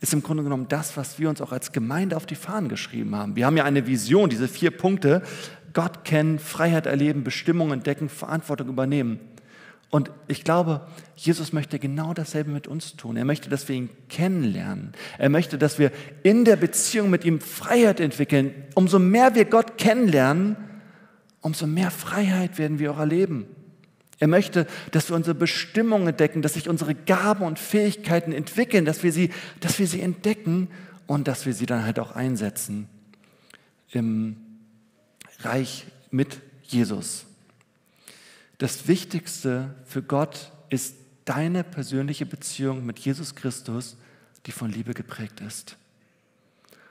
ist 0.00 0.14
im 0.14 0.22
Grunde 0.22 0.42
genommen 0.42 0.66
das, 0.68 0.96
was 0.96 1.18
wir 1.18 1.28
uns 1.28 1.40
auch 1.42 1.52
als 1.52 1.72
Gemeinde 1.72 2.16
auf 2.16 2.26
die 2.26 2.34
Fahnen 2.34 2.68
geschrieben 2.68 3.14
haben. 3.14 3.36
Wir 3.36 3.44
haben 3.44 3.56
ja 3.56 3.64
eine 3.64 3.86
Vision, 3.86 4.30
diese 4.30 4.48
vier 4.48 4.70
Punkte, 4.70 5.22
Gott 5.72 6.04
kennen, 6.04 6.38
Freiheit 6.38 6.86
erleben, 6.86 7.22
Bestimmung 7.22 7.72
entdecken, 7.72 8.08
Verantwortung 8.08 8.68
übernehmen. 8.68 9.20
Und 9.90 10.12
ich 10.28 10.44
glaube, 10.44 10.86
Jesus 11.16 11.52
möchte 11.52 11.80
genau 11.80 12.14
dasselbe 12.14 12.52
mit 12.52 12.68
uns 12.68 12.94
tun. 12.94 13.16
Er 13.16 13.24
möchte, 13.24 13.50
dass 13.50 13.68
wir 13.68 13.74
ihn 13.74 13.90
kennenlernen. 14.08 14.92
Er 15.18 15.30
möchte, 15.30 15.58
dass 15.58 15.80
wir 15.80 15.90
in 16.22 16.44
der 16.44 16.56
Beziehung 16.56 17.10
mit 17.10 17.24
ihm 17.24 17.40
Freiheit 17.40 17.98
entwickeln. 17.98 18.54
Umso 18.74 19.00
mehr 19.00 19.34
wir 19.34 19.46
Gott 19.46 19.78
kennenlernen, 19.78 20.56
umso 21.40 21.66
mehr 21.66 21.90
Freiheit 21.90 22.56
werden 22.56 22.78
wir 22.78 22.92
auch 22.92 22.98
erleben. 22.98 23.46
Er 24.20 24.28
möchte, 24.28 24.66
dass 24.92 25.08
wir 25.08 25.16
unsere 25.16 25.34
Bestimmung 25.34 26.06
entdecken, 26.06 26.42
dass 26.42 26.54
sich 26.54 26.68
unsere 26.68 26.94
Gaben 26.94 27.42
und 27.42 27.58
Fähigkeiten 27.58 28.32
entwickeln, 28.32 28.84
dass 28.84 29.02
wir 29.02 29.12
sie, 29.12 29.30
dass 29.58 29.78
wir 29.78 29.88
sie 29.88 30.02
entdecken 30.02 30.68
und 31.06 31.26
dass 31.26 31.46
wir 31.46 31.54
sie 31.54 31.66
dann 31.66 31.84
halt 31.84 31.98
auch 31.98 32.12
einsetzen 32.12 32.86
im 33.90 34.36
Reich 35.40 35.86
mit 36.10 36.40
Jesus. 36.62 37.26
Das 38.60 38.86
Wichtigste 38.88 39.74
für 39.86 40.02
Gott 40.02 40.52
ist 40.68 40.94
deine 41.24 41.64
persönliche 41.64 42.26
Beziehung 42.26 42.84
mit 42.84 42.98
Jesus 42.98 43.34
Christus, 43.34 43.96
die 44.44 44.52
von 44.52 44.70
Liebe 44.70 44.92
geprägt 44.92 45.40
ist. 45.40 45.78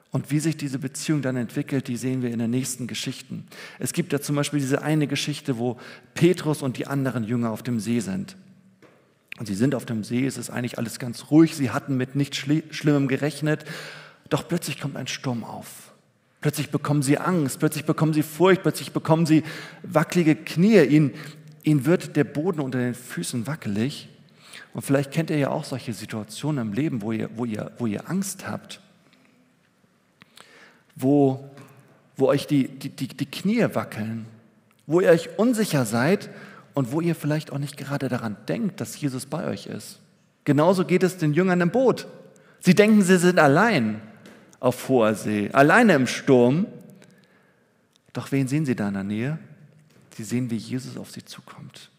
Und 0.09 0.31
wie 0.31 0.39
sich 0.39 0.57
diese 0.57 0.79
Beziehung 0.79 1.21
dann 1.21 1.35
entwickelt, 1.35 1.87
die 1.87 1.95
sehen 1.95 2.23
wir 2.23 2.31
in 2.31 2.39
den 2.39 2.49
nächsten 2.49 2.87
Geschichten. 2.87 3.45
Es 3.77 3.93
gibt 3.93 4.11
ja 4.11 4.19
zum 4.19 4.35
Beispiel 4.35 4.59
diese 4.59 4.81
eine 4.81 5.05
Geschichte, 5.05 5.59
wo 5.59 5.77
Petrus 6.15 6.63
und 6.63 6.79
die 6.79 6.87
anderen 6.87 7.23
Jünger 7.23 7.51
auf 7.51 7.61
dem 7.61 7.79
See 7.79 7.99
sind. 7.99 8.35
Und 9.37 9.45
sie 9.45 9.53
sind 9.53 9.75
auf 9.75 9.85
dem 9.85 10.03
See, 10.03 10.25
es 10.25 10.37
ist 10.37 10.49
eigentlich 10.49 10.79
alles 10.79 10.97
ganz 10.97 11.29
ruhig, 11.29 11.55
sie 11.55 11.69
hatten 11.69 11.97
mit 11.97 12.15
nichts 12.15 12.37
Schlimmem 12.37 13.07
gerechnet, 13.07 13.63
doch 14.29 14.47
plötzlich 14.47 14.81
kommt 14.81 14.95
ein 14.95 15.05
Sturm 15.05 15.43
auf. 15.43 15.93
Plötzlich 16.41 16.69
bekommen 16.69 17.01
sie 17.01 17.17
Angst, 17.17 17.59
plötzlich 17.59 17.83
bekommen 17.83 18.13
sie 18.13 18.23
Furcht, 18.23 18.61
plötzlich 18.63 18.93
bekommen 18.93 19.25
sie 19.25 19.43
wackelige 19.83 20.37
Knie. 20.37 20.81
Ihnen, 20.83 21.11
ihnen 21.63 21.85
wird 21.85 22.15
der 22.15 22.23
Boden 22.23 22.59
unter 22.59 22.79
den 22.79 22.93
Füßen 22.93 23.47
wackelig. 23.47 24.09
Und 24.73 24.81
vielleicht 24.83 25.11
kennt 25.11 25.29
ihr 25.29 25.37
ja 25.37 25.49
auch 25.49 25.63
solche 25.63 25.93
Situationen 25.93 26.67
im 26.67 26.73
Leben, 26.73 27.01
wo 27.01 27.11
ihr, 27.11 27.29
wo 27.35 27.45
ihr, 27.45 27.71
wo 27.77 27.87
ihr 27.87 28.09
Angst 28.09 28.47
habt 28.47 28.81
wo, 30.99 31.49
wo 32.17 32.27
euch 32.27 32.45
die, 32.45 32.67
die, 32.67 32.89
die, 32.89 33.07
die 33.07 33.25
Knie 33.25 33.65
wackeln, 33.73 34.25
wo 34.85 34.99
ihr 34.99 35.09
euch 35.09 35.37
unsicher 35.37 35.85
seid 35.85 36.29
und 36.73 36.91
wo 36.91 37.01
ihr 37.01 37.15
vielleicht 37.15 37.51
auch 37.51 37.57
nicht 37.57 37.77
gerade 37.77 38.09
daran 38.09 38.35
denkt, 38.47 38.81
dass 38.81 38.99
Jesus 38.99 39.25
bei 39.25 39.45
euch 39.45 39.67
ist. 39.67 39.99
Genauso 40.43 40.85
geht 40.85 41.03
es 41.03 41.17
den 41.17 41.33
Jüngern 41.33 41.61
im 41.61 41.71
Boot. 41.71 42.07
Sie 42.59 42.75
denken, 42.75 43.01
sie 43.01 43.17
sind 43.17 43.39
allein 43.39 44.01
auf 44.59 44.89
hoher 44.89 45.15
See, 45.15 45.49
alleine 45.53 45.93
im 45.93 46.05
Sturm. 46.05 46.65
Doch 48.11 48.31
wen 48.31 48.47
sehen 48.47 48.65
sie 48.65 48.75
da 48.75 48.89
in 48.89 48.93
der 48.95 49.03
Nähe? 49.03 49.39
Sie 50.19 50.25
sehen, 50.25 50.51
wie 50.51 50.57
Jesus 50.57 50.97
auf 50.97 51.11
sie 51.11 51.23
zukommt. 51.23 51.91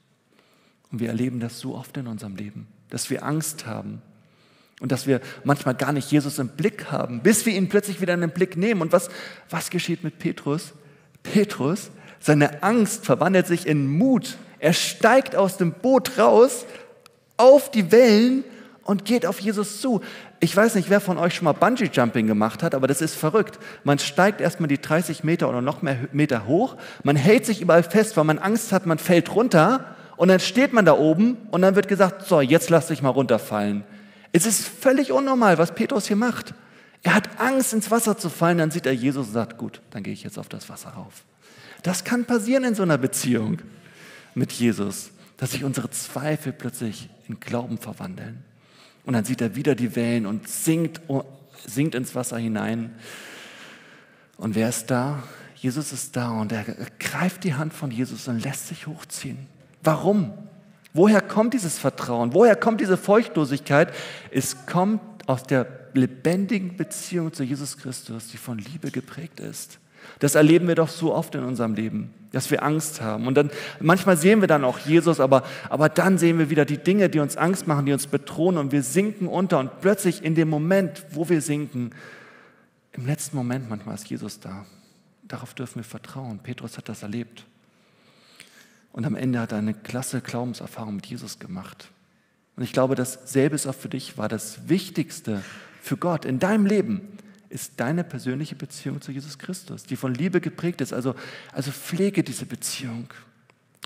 Und 0.93 1.01
wir 1.01 1.09
erleben 1.09 1.41
das 1.41 1.59
so 1.59 1.75
oft 1.75 1.97
in 1.97 2.07
unserem 2.07 2.37
Leben, 2.37 2.67
dass 2.91 3.09
wir 3.09 3.25
Angst 3.25 3.65
haben, 3.65 4.03
und 4.79 4.93
dass 4.93 5.07
wir 5.07 5.23
manchmal 5.43 5.75
gar 5.75 5.93
nicht 5.93 6.13
Jesus 6.13 6.39
im 6.39 6.49
Blick 6.49 6.91
haben, 6.91 7.23
bis 7.23 7.47
wir 7.47 7.55
ihn 7.55 7.71
plötzlich 7.71 8.03
wieder 8.03 8.13
in 8.13 8.21
den 8.21 8.31
Blick 8.31 8.59
nehmen. 8.59 8.83
Und 8.83 8.93
was, 8.93 9.09
was 9.49 9.71
geschieht 9.71 10.05
mit 10.05 10.19
Petrus? 10.19 10.75
Petrus, 11.23 11.91
seine 12.19 12.63
Angst 12.63 13.07
verwandelt 13.07 13.47
sich 13.47 13.67
in 13.67 13.87
Mut. 13.91 14.37
Er 14.59 14.75
steigt 14.75 15.35
aus 15.35 15.57
dem 15.57 15.73
Boot 15.73 16.19
raus 16.19 16.67
auf 17.39 17.71
die 17.71 17.91
Wellen 17.91 18.45
und 18.91 19.05
geht 19.05 19.25
auf 19.25 19.39
Jesus 19.39 19.81
zu. 19.81 20.01
Ich 20.41 20.57
weiß 20.57 20.75
nicht, 20.75 20.91
wer 20.91 21.01
von 21.01 21.17
euch 21.17 21.37
schon 21.37 21.45
mal 21.45 21.53
Bungee-Jumping 21.53 22.27
gemacht 22.27 22.65
hat, 22.65 22.75
aber 22.75 22.89
das 22.89 23.01
ist 23.01 23.15
verrückt. 23.15 23.61
Man 23.85 24.01
steigt 24.01 24.41
erstmal 24.41 24.67
die 24.67 24.81
30 24.81 25.23
Meter 25.23 25.49
oder 25.49 25.63
noch 25.63 25.81
mehr 25.81 26.09
Meter 26.11 26.45
hoch, 26.47 26.77
man 27.05 27.15
hält 27.15 27.47
sich 27.47 27.61
überall 27.61 27.85
fest, 27.85 28.17
weil 28.17 28.25
man 28.25 28.41
Angst 28.41 28.73
hat, 28.73 28.87
man 28.87 28.99
fällt 28.99 29.33
runter 29.33 29.95
und 30.17 30.27
dann 30.27 30.41
steht 30.41 30.73
man 30.73 30.85
da 30.85 30.95
oben 30.95 31.37
und 31.53 31.63
dann 31.63 31.77
wird 31.77 31.87
gesagt, 31.87 32.27
so, 32.27 32.41
jetzt 32.41 32.69
lass 32.69 32.89
dich 32.89 33.01
mal 33.01 33.11
runterfallen. 33.11 33.85
Es 34.33 34.45
ist 34.45 34.67
völlig 34.67 35.13
unnormal, 35.13 35.57
was 35.57 35.73
Petrus 35.73 36.09
hier 36.09 36.17
macht. 36.17 36.53
Er 37.05 37.15
hat 37.15 37.41
Angst, 37.41 37.73
ins 37.73 37.93
Wasser 37.93 38.19
zu 38.19 38.29
fallen, 38.29 38.59
dann 38.59 38.73
sieht 38.73 38.87
er 38.87 38.93
Jesus 38.93 39.29
und 39.29 39.35
sagt, 39.35 39.57
gut, 39.57 39.83
dann 39.91 40.03
gehe 40.03 40.13
ich 40.13 40.25
jetzt 40.25 40.37
auf 40.37 40.49
das 40.49 40.69
Wasser 40.69 40.91
rauf. 40.91 41.23
Das 41.85 42.03
kann 42.03 42.25
passieren 42.25 42.65
in 42.65 42.75
so 42.75 42.83
einer 42.83 42.99
Beziehung 42.99 43.59
mit 44.35 44.51
Jesus, 44.51 45.13
dass 45.37 45.53
sich 45.53 45.63
unsere 45.63 45.91
Zweifel 45.91 46.53
plötzlich 46.53 47.09
in 47.29 47.39
Glauben 47.39 47.79
verwandeln. 47.79 48.50
Und 49.05 49.15
dann 49.15 49.25
sieht 49.25 49.41
er 49.41 49.57
wieder 49.57 49.75
die 49.75 49.97
Wellen 49.97 50.27
und 50.27 50.49
sinkt, 50.49 51.01
sinkt 51.67 51.95
ins 51.95 52.15
Wasser 52.15 52.39
hinein. 52.39 52.95
Und 54.37 54.55
wer 54.55 54.69
ist 54.69 54.91
da? 54.91 55.23
Jesus 55.57 55.93
ist 55.93 56.17
da 56.17 56.31
und 56.31 56.53
er 56.53 56.65
greift 56.99 57.45
die 57.45 57.55
Hand 57.55 57.75
von 57.75 57.91
Jesus 57.91 58.29
und 58.29 58.43
lässt 58.43 58.69
sich 58.69 58.87
hochziehen. 58.87 59.39
Warum? 59.83 60.33
Woher 60.93 61.21
kommt 61.21 61.55
dieses 61.55 61.79
Vertrauen? 61.79 62.33
Woher 62.33 62.57
kommt 62.57 62.81
diese 62.81 62.97
Feuchtlosigkeit? 62.97 63.93
Es 64.31 64.67
kommt 64.67 65.01
aus 65.29 65.45
der 65.45 65.67
lebendigen 65.93 66.77
Beziehung 66.77 67.33
zu 67.33 67.45
Jesus 67.45 67.77
Christus, 67.77 68.29
die 68.29 68.37
von 68.37 68.59
Liebe 68.59 68.91
geprägt 68.91 69.41
ist. 69.41 69.79
Das 70.19 70.35
erleben 70.35 70.69
wir 70.69 70.75
doch 70.75 70.89
so 70.89 71.15
oft 71.15 71.35
in 71.35 71.45
unserem 71.45 71.75
Leben, 71.75 72.13
dass 72.33 72.51
wir 72.51 72.63
Angst 72.63 73.01
haben. 73.01 73.27
Und 73.27 73.35
dann, 73.35 73.51
manchmal 73.81 74.17
sehen 74.17 74.41
wir 74.41 74.49
dann 74.49 74.65
auch 74.65 74.79
Jesus, 74.79 75.19
aber, 75.19 75.45
aber 75.69 75.89
dann 75.89 76.19
sehen 76.19 76.39
wir 76.39 76.51
wieder 76.51 76.65
die 76.65 76.79
Dinge, 76.79 77.09
die 77.09 77.21
uns 77.21 77.37
Angst 77.37 77.67
machen, 77.67 77.87
die 77.87 77.93
uns 77.93 78.07
bedrohen 78.07 78.59
und 78.59 78.73
wir 78.73 78.83
sinken 78.83 79.27
unter 79.27 79.59
und 79.59 79.81
plötzlich 79.81 80.23
in 80.23 80.35
dem 80.35 80.49
Moment, 80.49 81.05
wo 81.13 81.29
wir 81.29 81.41
sinken, 81.41 81.91
im 82.93 83.07
letzten 83.07 83.37
Moment 83.37 83.71
manchmal 83.71 83.95
ist 83.95 84.11
Jesus 84.11 84.41
da. 84.41 84.67
Darauf 85.23 85.55
dürfen 85.55 85.77
wir 85.77 85.85
vertrauen. 85.85 86.41
Petrus 86.41 86.77
hat 86.77 86.89
das 86.89 87.03
erlebt. 87.03 87.47
Und 88.93 89.07
am 89.07 89.15
Ende 89.15 89.39
hat 89.39 89.53
er 89.53 89.59
eine 89.59 89.75
klasse 89.75 90.21
Glaubenserfahrung 90.21 90.97
mit 90.97 91.07
Jesus 91.07 91.39
gemacht. 91.39 91.91
Und 92.57 92.65
ich 92.65 92.73
glaube, 92.73 92.97
dasselbe 92.97 93.55
ist 93.55 93.67
auch 93.67 93.75
für 93.75 93.89
dich 93.89 94.19
war. 94.19 94.29
Das 94.29 94.69
Wichtigste 94.69 95.43
für 95.81 95.97
Gott 95.97 96.25
in 96.25 96.41
deinem 96.41 96.67
Leben 96.67 97.01
ist 97.51 97.75
deine 97.77 98.05
persönliche 98.05 98.55
Beziehung 98.55 99.01
zu 99.01 99.13
Jesus 99.13 99.39
Christus, 99.39 99.83
die 99.85 99.97
von 99.97 100.15
Liebe 100.15 100.41
geprägt 100.41 100.81
ist. 100.81 100.93
Also, 100.93 101.15
also 101.53 101.71
pflege 101.71 102.23
diese 102.23 102.47
Beziehung. 102.47 103.09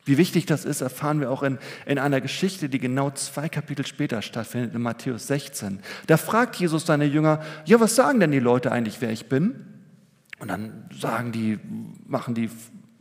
Wie 0.05 0.19
wichtig 0.19 0.45
das 0.45 0.67
ist, 0.67 0.83
erfahren 0.83 1.21
wir 1.21 1.31
auch 1.31 1.43
in, 1.43 1.59
in 1.87 1.99
einer 1.99 2.21
Geschichte, 2.21 2.69
die 2.69 2.79
genau 2.79 3.11
zwei 3.11 3.49
Kapitel 3.49 3.87
später 3.87 4.21
stattfindet, 4.21 4.75
in 4.75 4.83
Matthäus 4.83 5.27
16. 5.29 5.81
Da 6.07 6.19
fragt 6.19 6.57
Jesus 6.57 6.85
seine 6.85 7.07
Jünger, 7.07 7.43
ja, 7.65 7.81
was 7.81 7.97
sagen 7.97 8.21
denn 8.21 8.31
die 8.31 8.39
Leute 8.39 8.71
eigentlich, 8.71 9.01
wer 9.01 9.11
ich 9.11 9.31
bin? 9.31 9.65
Und 10.41 10.49
dann 10.49 10.91
sagen 10.93 11.33
die, 11.33 11.59
machen 12.07 12.35
die 12.35 12.51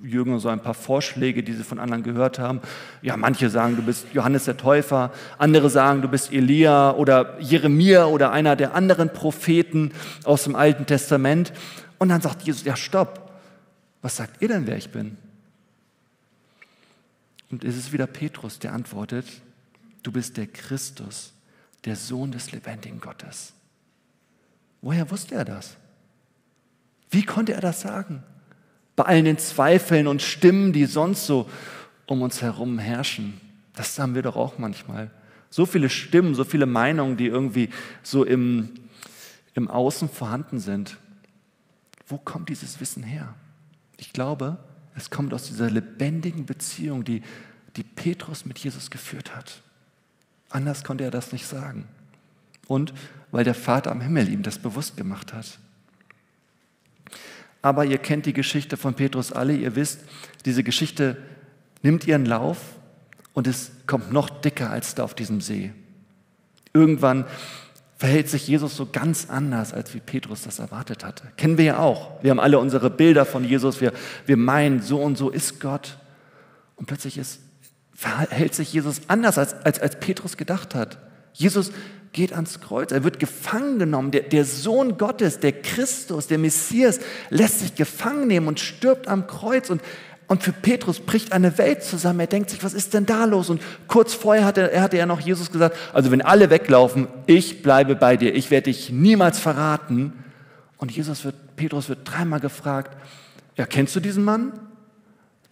Jünger 0.03 0.39
so 0.39 0.49
ein 0.49 0.59
paar 0.59 0.73
Vorschläge, 0.73 1.43
die 1.43 1.53
sie 1.53 1.63
von 1.63 1.79
anderen 1.79 2.03
gehört 2.03 2.37
haben. 2.37 2.61
Ja, 3.01 3.15
manche 3.15 3.49
sagen, 3.49 3.75
du 3.75 3.81
bist 3.81 4.07
Johannes 4.13 4.45
der 4.45 4.57
Täufer, 4.57 5.11
andere 5.37 5.69
sagen, 5.69 6.01
du 6.01 6.09
bist 6.09 6.31
Elia 6.31 6.91
oder 6.91 7.39
Jeremia 7.39 8.05
oder 8.05 8.31
einer 8.31 8.55
der 8.55 8.75
anderen 8.75 9.11
Propheten 9.11 9.91
aus 10.25 10.43
dem 10.43 10.55
Alten 10.55 10.85
Testament. 10.85 11.53
Und 11.97 12.09
dann 12.09 12.21
sagt 12.21 12.43
Jesus, 12.43 12.65
ja, 12.65 12.75
stopp, 12.75 13.31
was 14.01 14.17
sagt 14.17 14.41
ihr 14.41 14.49
denn, 14.49 14.67
wer 14.67 14.77
ich 14.77 14.91
bin? 14.91 15.17
Und 17.49 17.63
es 17.63 17.77
ist 17.77 17.93
wieder 17.93 18.07
Petrus, 18.07 18.59
der 18.59 18.73
antwortet, 18.73 19.25
du 20.01 20.11
bist 20.11 20.35
der 20.37 20.47
Christus, 20.47 21.33
der 21.85 21.95
Sohn 21.95 22.31
des 22.31 22.51
lebendigen 22.51 22.99
Gottes. 22.99 23.53
Woher 24.81 25.09
wusste 25.09 25.35
er 25.35 25.45
das? 25.45 25.77
Wie 27.09 27.23
konnte 27.23 27.53
er 27.53 27.61
das 27.61 27.81
sagen? 27.81 28.23
Bei 28.95 29.03
allen 29.03 29.25
den 29.25 29.37
Zweifeln 29.37 30.07
und 30.07 30.21
Stimmen, 30.21 30.73
die 30.73 30.85
sonst 30.85 31.25
so 31.25 31.49
um 32.05 32.21
uns 32.21 32.41
herum 32.41 32.79
herrschen. 32.79 33.39
Das 33.75 33.97
haben 33.97 34.15
wir 34.15 34.21
doch 34.21 34.35
auch 34.35 34.57
manchmal. 34.57 35.09
So 35.49 35.65
viele 35.65 35.89
Stimmen, 35.89 36.35
so 36.35 36.43
viele 36.43 36.65
Meinungen, 36.65 37.17
die 37.17 37.27
irgendwie 37.27 37.69
so 38.01 38.23
im, 38.23 38.69
im 39.53 39.69
Außen 39.69 40.09
vorhanden 40.09 40.59
sind. 40.59 40.97
Wo 42.07 42.17
kommt 42.17 42.49
dieses 42.49 42.79
Wissen 42.79 43.03
her? 43.03 43.33
Ich 43.97 44.13
glaube, 44.13 44.57
es 44.95 45.09
kommt 45.09 45.33
aus 45.33 45.47
dieser 45.47 45.71
lebendigen 45.71 46.45
Beziehung, 46.45 47.03
die, 47.03 47.21
die 47.75 47.83
Petrus 47.83 48.45
mit 48.45 48.59
Jesus 48.59 48.91
geführt 48.91 49.35
hat. 49.35 49.61
Anders 50.49 50.83
konnte 50.83 51.03
er 51.03 51.11
das 51.11 51.31
nicht 51.31 51.47
sagen. 51.47 51.87
Und 52.67 52.93
weil 53.31 53.43
der 53.43 53.55
Vater 53.55 53.91
am 53.91 54.01
Himmel 54.01 54.29
ihm 54.29 54.43
das 54.43 54.59
bewusst 54.59 54.97
gemacht 54.97 55.33
hat. 55.33 55.57
Aber 57.63 57.85
ihr 57.85 57.97
kennt 57.97 58.27
die 58.27 58.33
Geschichte 58.33 58.77
von 58.77 58.93
Petrus 58.93 59.31
alle. 59.31 59.55
Ihr 59.55 59.75
wisst, 59.75 60.01
diese 60.45 60.63
Geschichte 60.63 61.17
nimmt 61.81 62.05
ihren 62.05 62.25
Lauf 62.25 62.59
und 63.33 63.47
es 63.47 63.71
kommt 63.87 64.11
noch 64.11 64.29
dicker 64.29 64.69
als 64.69 64.93
da 64.93 65.03
auf 65.03 65.15
diesem 65.15 65.41
See. 65.41 65.71
Irgendwann 66.73 67.25
verhält 67.97 68.29
sich 68.29 68.47
Jesus 68.47 68.75
so 68.75 68.89
ganz 68.91 69.29
anders, 69.29 69.73
als 69.73 69.93
wie 69.93 70.01
Petrus 70.01 70.41
das 70.41 70.59
erwartet 70.59 71.05
hatte. 71.05 71.31
Kennen 71.37 71.57
wir 71.57 71.65
ja 71.65 71.79
auch. 71.79 72.21
Wir 72.21 72.31
haben 72.31 72.39
alle 72.41 72.59
unsere 72.59 72.89
Bilder 72.89 73.25
von 73.25 73.45
Jesus. 73.45 73.79
Wir, 73.79 73.93
wir 74.25 74.35
meinen, 74.35 74.81
so 74.81 75.01
und 75.01 75.17
so 75.17 75.29
ist 75.29 75.61
Gott. 75.61 75.97
Und 76.75 76.87
plötzlich 76.87 77.17
ist, 77.17 77.39
verhält 77.93 78.55
sich 78.55 78.73
Jesus 78.73 79.01
anders, 79.07 79.37
als, 79.37 79.53
als, 79.53 79.79
als 79.79 79.99
Petrus 80.01 80.35
gedacht 80.35 80.75
hat. 80.75 80.97
Jesus 81.31 81.71
geht 82.13 82.31
ans 82.31 82.61
Kreuz. 82.61 82.91
Er 82.91 83.03
wird 83.03 83.19
gefangen 83.19 83.79
genommen. 83.79 84.11
Der, 84.11 84.21
der, 84.21 84.45
Sohn 84.45 84.97
Gottes, 84.97 85.39
der 85.39 85.51
Christus, 85.51 86.27
der 86.27 86.37
Messias, 86.37 86.99
lässt 87.29 87.59
sich 87.59 87.75
gefangen 87.75 88.27
nehmen 88.27 88.47
und 88.47 88.59
stirbt 88.59 89.07
am 89.07 89.27
Kreuz. 89.27 89.69
Und 89.69 89.81
Und 90.27 90.41
für 90.41 90.53
Petrus 90.53 90.99
bricht 90.99 91.33
eine 91.33 91.57
Welt 91.57 91.83
zusammen. 91.83 92.21
Er 92.21 92.27
denkt 92.27 92.49
sich, 92.49 92.63
was 92.63 92.73
ist 92.73 92.93
denn 92.93 93.05
da 93.05 93.25
los? 93.25 93.49
Und 93.49 93.61
kurz 93.87 94.13
vorher 94.13 94.45
hatte 94.45 94.71
er 94.71 94.81
hatte 94.81 94.97
ja 94.97 95.05
noch 95.05 95.19
Jesus 95.19 95.51
gesagt, 95.51 95.75
also 95.91 96.11
wenn 96.11 96.21
alle 96.21 96.49
weglaufen, 96.49 97.07
ich 97.25 97.61
bleibe 97.61 97.95
bei 97.95 98.15
dir, 98.15 98.33
ich 98.33 98.49
werde 98.49 98.65
dich 98.65 98.89
niemals 98.89 99.39
verraten. 99.39 100.13
Und 100.77 100.91
Jesus 100.91 101.25
wird, 101.25 101.35
Petrus 101.55 101.89
wird 101.89 101.99
dreimal 102.05 102.39
gefragt, 102.39 102.95
ja, 103.57 103.65
kennst 103.65 103.95
du 103.95 103.99
diesen 103.99 104.23
Mann? 104.23 104.53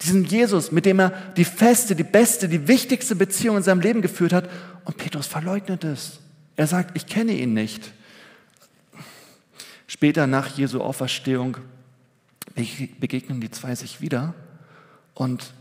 Diesen 0.00 0.24
Jesus, 0.24 0.72
mit 0.72 0.84
dem 0.84 0.98
er 0.98 1.12
die 1.36 1.44
feste, 1.44 1.94
die 1.94 2.02
beste, 2.02 2.48
die 2.48 2.66
wichtigste 2.66 3.14
Beziehung 3.14 3.58
in 3.58 3.62
seinem 3.62 3.80
Leben 3.80 4.02
geführt 4.02 4.32
hat. 4.32 4.48
Und 4.84 4.96
Petrus 4.96 5.26
verleugnet 5.26 5.84
es. 5.84 6.21
Er 6.56 6.66
sagt, 6.66 6.96
ich 6.96 7.06
kenne 7.06 7.32
ihn 7.32 7.54
nicht. 7.54 7.92
Später 9.86 10.26
nach 10.26 10.56
Jesu 10.56 10.80
Auferstehung 10.80 11.58
begegnen 12.98 13.40
die 13.40 13.50
zwei 13.50 13.74
sich 13.74 14.00
wieder 14.00 14.34
und, 15.14 15.52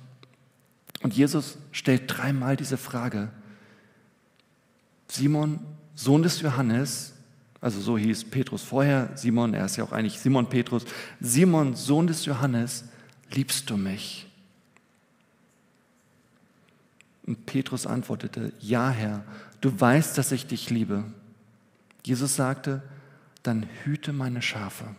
und 1.02 1.14
Jesus 1.14 1.58
stellt 1.72 2.04
dreimal 2.08 2.58
diese 2.58 2.78
Frage. 2.78 3.30
Simon, 5.08 5.60
Sohn 5.96 6.24
des 6.24 6.42
Johannes, 6.42 7.14
also 7.60 7.80
so 7.80 7.98
hieß 7.98 8.26
Petrus 8.26 8.64
vorher, 8.64 9.12
Simon, 9.16 9.54
er 9.54 9.66
ist 9.66 9.76
ja 9.76 9.84
auch 9.84 9.92
eigentlich 9.92 10.20
Simon 10.20 10.50
Petrus, 10.50 10.86
Simon, 11.20 11.76
Sohn 11.76 12.08
des 12.08 12.26
Johannes, 12.26 12.86
liebst 13.32 13.70
du 13.70 13.78
mich? 13.78 14.28
Und 17.28 17.46
Petrus 17.46 17.86
antwortete, 17.86 18.52
ja 18.60 18.90
Herr, 18.90 19.24
du 19.62 19.80
weißt, 19.80 20.18
dass 20.18 20.32
ich 20.32 20.48
dich 20.48 20.70
liebe. 20.70 21.06
Jesus 22.04 22.36
sagte, 22.36 22.82
dann 23.44 23.68
hüte 23.84 24.14
meine 24.14 24.42
Schafe. 24.42 24.96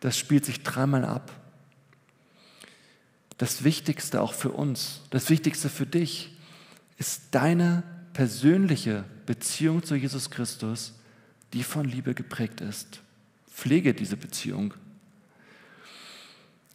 Das 0.00 0.18
spielt 0.18 0.44
sich 0.44 0.62
dreimal 0.62 1.04
ab. 1.04 1.32
Das 3.38 3.64
Wichtigste 3.64 4.20
auch 4.20 4.32
für 4.32 4.50
uns, 4.50 5.00
das 5.10 5.30
Wichtigste 5.30 5.68
für 5.68 5.86
dich, 5.86 6.36
ist 6.98 7.22
deine 7.32 7.82
persönliche 8.12 9.04
Beziehung 9.26 9.82
zu 9.82 9.96
Jesus 9.96 10.30
Christus, 10.30 10.94
die 11.52 11.64
von 11.64 11.84
Liebe 11.84 12.14
geprägt 12.14 12.60
ist. 12.60 13.00
Pflege 13.50 13.94
diese 13.94 14.16
Beziehung. 14.16 14.74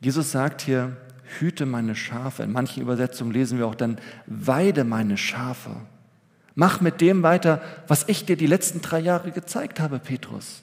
Jesus 0.02 0.32
sagt 0.32 0.62
hier, 0.62 0.98
hüte 1.40 1.66
meine 1.66 1.96
Schafe. 1.96 2.44
In 2.44 2.52
manchen 2.52 2.82
Übersetzungen 2.82 3.32
lesen 3.32 3.58
wir 3.58 3.68
auch 3.68 3.76
dann, 3.76 4.00
weide 4.26 4.84
meine 4.84 5.18
Schafe. 5.18 5.76
Mach 6.60 6.82
mit 6.82 7.00
dem 7.00 7.24
weiter, 7.24 7.62
was 7.88 8.04
ich 8.10 8.26
dir 8.26 8.36
die 8.36 8.46
letzten 8.46 8.82
drei 8.82 9.00
Jahre 9.00 9.32
gezeigt 9.32 9.80
habe, 9.80 9.98
Petrus. 9.98 10.62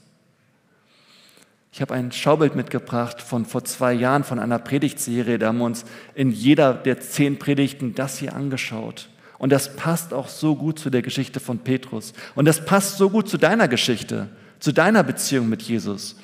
Ich 1.72 1.80
habe 1.80 1.94
ein 1.94 2.12
Schaubild 2.12 2.54
mitgebracht 2.54 3.22
von 3.22 3.46
vor 3.46 3.64
zwei 3.64 3.94
Jahren 3.94 4.22
von 4.22 4.38
einer 4.38 4.58
Predigtserie. 4.58 5.38
Da 5.38 5.46
haben 5.46 5.56
wir 5.56 5.64
uns 5.64 5.86
in 6.14 6.30
jeder 6.32 6.74
der 6.74 7.00
zehn 7.00 7.38
Predigten 7.38 7.94
das 7.94 8.18
hier 8.18 8.36
angeschaut. 8.36 9.08
Und 9.38 9.52
das 9.52 9.74
passt 9.74 10.12
auch 10.12 10.28
so 10.28 10.54
gut 10.54 10.78
zu 10.78 10.90
der 10.90 11.00
Geschichte 11.00 11.40
von 11.40 11.60
Petrus. 11.60 12.12
Und 12.34 12.44
das 12.44 12.62
passt 12.62 12.98
so 12.98 13.08
gut 13.08 13.26
zu 13.26 13.38
deiner 13.38 13.66
Geschichte, 13.66 14.28
zu 14.60 14.72
deiner 14.72 15.02
Beziehung 15.02 15.48
mit 15.48 15.62
Jesus. 15.62 16.16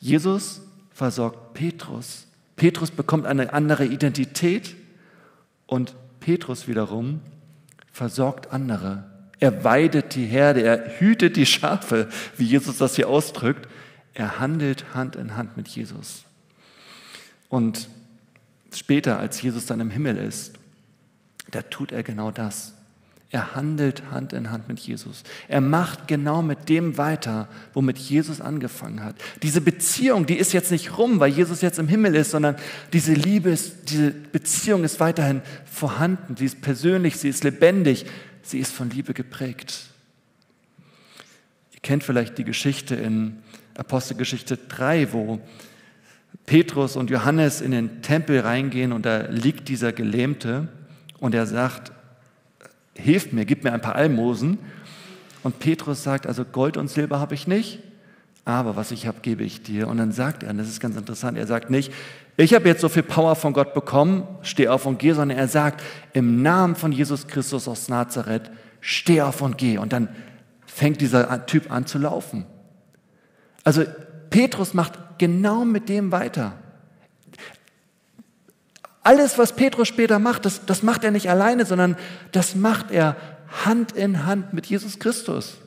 Jesus 0.00 0.60
versorgt 0.92 1.54
Petrus. 1.54 2.26
Petrus 2.56 2.90
bekommt 2.90 3.24
eine 3.24 3.54
andere 3.54 3.86
Identität 3.86 4.76
und 5.66 5.94
Petrus 6.20 6.68
wiederum 6.68 7.22
versorgt 7.92 8.52
andere. 8.52 9.04
Er 9.38 9.64
weidet 9.64 10.14
die 10.14 10.26
Herde, 10.26 10.62
er 10.62 11.00
hütet 11.00 11.36
die 11.36 11.46
Schafe, 11.46 12.08
wie 12.36 12.44
Jesus 12.44 12.78
das 12.78 12.96
hier 12.96 13.08
ausdrückt. 13.08 13.68
Er 14.14 14.38
handelt 14.38 14.94
Hand 14.94 15.16
in 15.16 15.36
Hand 15.36 15.56
mit 15.56 15.68
Jesus. 15.68 16.24
Und 17.48 17.88
später, 18.72 19.18
als 19.18 19.42
Jesus 19.42 19.66
dann 19.66 19.80
im 19.80 19.90
Himmel 19.90 20.16
ist, 20.16 20.54
da 21.50 21.62
tut 21.62 21.92
er 21.92 22.02
genau 22.02 22.30
das. 22.30 22.74
Er 23.32 23.54
handelt 23.54 24.02
Hand 24.10 24.34
in 24.34 24.50
Hand 24.50 24.68
mit 24.68 24.78
Jesus. 24.78 25.22
Er 25.48 25.62
macht 25.62 26.06
genau 26.06 26.42
mit 26.42 26.68
dem 26.68 26.98
weiter, 26.98 27.48
womit 27.72 27.96
Jesus 27.96 28.42
angefangen 28.42 29.02
hat. 29.02 29.16
Diese 29.42 29.62
Beziehung, 29.62 30.26
die 30.26 30.36
ist 30.36 30.52
jetzt 30.52 30.70
nicht 30.70 30.98
rum, 30.98 31.18
weil 31.18 31.32
Jesus 31.32 31.62
jetzt 31.62 31.78
im 31.78 31.88
Himmel 31.88 32.14
ist, 32.14 32.32
sondern 32.32 32.56
diese 32.92 33.14
Liebe, 33.14 33.48
ist, 33.48 33.88
diese 33.88 34.10
Beziehung 34.10 34.84
ist 34.84 35.00
weiterhin 35.00 35.40
vorhanden. 35.64 36.36
Sie 36.36 36.44
ist 36.44 36.60
persönlich, 36.60 37.16
sie 37.16 37.30
ist 37.30 37.42
lebendig, 37.42 38.04
sie 38.42 38.58
ist 38.58 38.70
von 38.70 38.90
Liebe 38.90 39.14
geprägt. 39.14 39.86
Ihr 41.72 41.80
kennt 41.80 42.04
vielleicht 42.04 42.36
die 42.36 42.44
Geschichte 42.44 42.96
in 42.96 43.38
Apostelgeschichte 43.78 44.58
3, 44.58 45.14
wo 45.14 45.40
Petrus 46.44 46.96
und 46.96 47.08
Johannes 47.08 47.62
in 47.62 47.70
den 47.70 48.02
Tempel 48.02 48.40
reingehen 48.40 48.92
und 48.92 49.06
da 49.06 49.22
liegt 49.22 49.70
dieser 49.70 49.94
Gelähmte 49.94 50.68
und 51.18 51.34
er 51.34 51.46
sagt, 51.46 51.92
hilf 52.94 53.32
mir, 53.32 53.44
gib 53.44 53.64
mir 53.64 53.72
ein 53.72 53.80
paar 53.80 53.96
Almosen. 53.96 54.58
Und 55.42 55.58
Petrus 55.58 56.02
sagt, 56.02 56.26
also 56.26 56.44
Gold 56.44 56.76
und 56.76 56.88
Silber 56.88 57.18
habe 57.18 57.34
ich 57.34 57.46
nicht, 57.46 57.80
aber 58.44 58.76
was 58.76 58.90
ich 58.90 59.06
habe, 59.06 59.18
gebe 59.22 59.42
ich 59.42 59.62
dir. 59.62 59.88
Und 59.88 59.98
dann 59.98 60.12
sagt 60.12 60.42
er, 60.42 60.50
und 60.50 60.58
das 60.58 60.68
ist 60.68 60.80
ganz 60.80 60.96
interessant, 60.96 61.36
er 61.36 61.46
sagt 61.46 61.70
nicht, 61.70 61.92
ich 62.36 62.54
habe 62.54 62.68
jetzt 62.68 62.80
so 62.80 62.88
viel 62.88 63.02
Power 63.02 63.34
von 63.36 63.52
Gott 63.52 63.74
bekommen, 63.74 64.26
steh 64.42 64.68
auf 64.68 64.86
und 64.86 64.98
geh, 64.98 65.12
sondern 65.12 65.36
er 65.36 65.48
sagt, 65.48 65.82
im 66.12 66.42
Namen 66.42 66.76
von 66.76 66.92
Jesus 66.92 67.26
Christus 67.26 67.68
aus 67.68 67.88
Nazareth, 67.88 68.50
steh 68.80 69.20
auf 69.20 69.42
und 69.42 69.58
geh. 69.58 69.78
Und 69.78 69.92
dann 69.92 70.08
fängt 70.66 71.00
dieser 71.00 71.44
Typ 71.46 71.70
an 71.70 71.86
zu 71.86 71.98
laufen. 71.98 72.46
Also 73.64 73.84
Petrus 74.30 74.72
macht 74.74 75.18
genau 75.18 75.64
mit 75.64 75.88
dem 75.88 76.10
weiter. 76.10 76.54
Alles, 79.02 79.36
was 79.38 79.56
Petrus 79.56 79.88
später 79.88 80.18
macht, 80.18 80.44
das, 80.44 80.64
das 80.64 80.82
macht 80.82 81.04
er 81.04 81.10
nicht 81.10 81.28
alleine, 81.28 81.66
sondern 81.66 81.96
das 82.30 82.54
macht 82.54 82.90
er 82.90 83.16
Hand 83.64 83.92
in 83.92 84.24
Hand 84.24 84.52
mit 84.52 84.66
Jesus 84.66 84.98
Christus. 84.98 85.58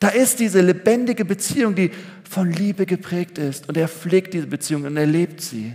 Da 0.00 0.08
ist 0.08 0.38
diese 0.38 0.60
lebendige 0.60 1.24
Beziehung, 1.24 1.74
die 1.74 1.90
von 2.28 2.50
Liebe 2.50 2.86
geprägt 2.86 3.38
ist. 3.38 3.68
Und 3.68 3.76
er 3.76 3.88
pflegt 3.88 4.34
diese 4.34 4.46
Beziehung 4.46 4.84
und 4.84 4.96
er 4.96 5.06
lebt 5.06 5.40
sie. 5.40 5.74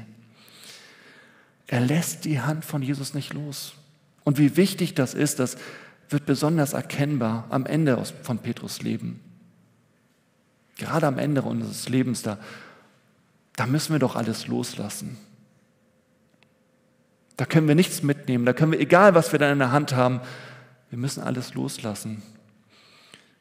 Er 1.67 1.81
lässt 1.81 2.25
die 2.25 2.39
Hand 2.39 2.63
von 2.63 2.81
Jesus 2.81 3.13
nicht 3.13 3.33
los. 3.33 3.73
Und 4.23 4.37
wie 4.37 4.55
wichtig 4.55 4.93
das 4.93 5.13
ist, 5.13 5.39
das 5.39 5.57
wird 6.09 6.25
besonders 6.25 6.73
erkennbar 6.73 7.47
am 7.49 7.65
Ende 7.65 8.01
von 8.21 8.39
Petrus 8.39 8.81
Leben. 8.81 9.19
Gerade 10.77 11.07
am 11.07 11.19
Ende 11.19 11.41
unseres 11.41 11.89
Lebens, 11.89 12.21
da, 12.21 12.37
da 13.55 13.65
müssen 13.65 13.93
wir 13.93 13.99
doch 13.99 14.15
alles 14.15 14.47
loslassen. 14.47 15.17
Da 17.37 17.45
können 17.45 17.67
wir 17.67 17.75
nichts 17.75 18.03
mitnehmen, 18.03 18.45
da 18.45 18.53
können 18.53 18.71
wir, 18.71 18.79
egal 18.79 19.15
was 19.15 19.31
wir 19.31 19.39
da 19.39 19.51
in 19.51 19.59
der 19.59 19.71
Hand 19.71 19.93
haben, 19.95 20.21
wir 20.89 20.99
müssen 20.99 21.23
alles 21.23 21.55
loslassen. 21.55 22.21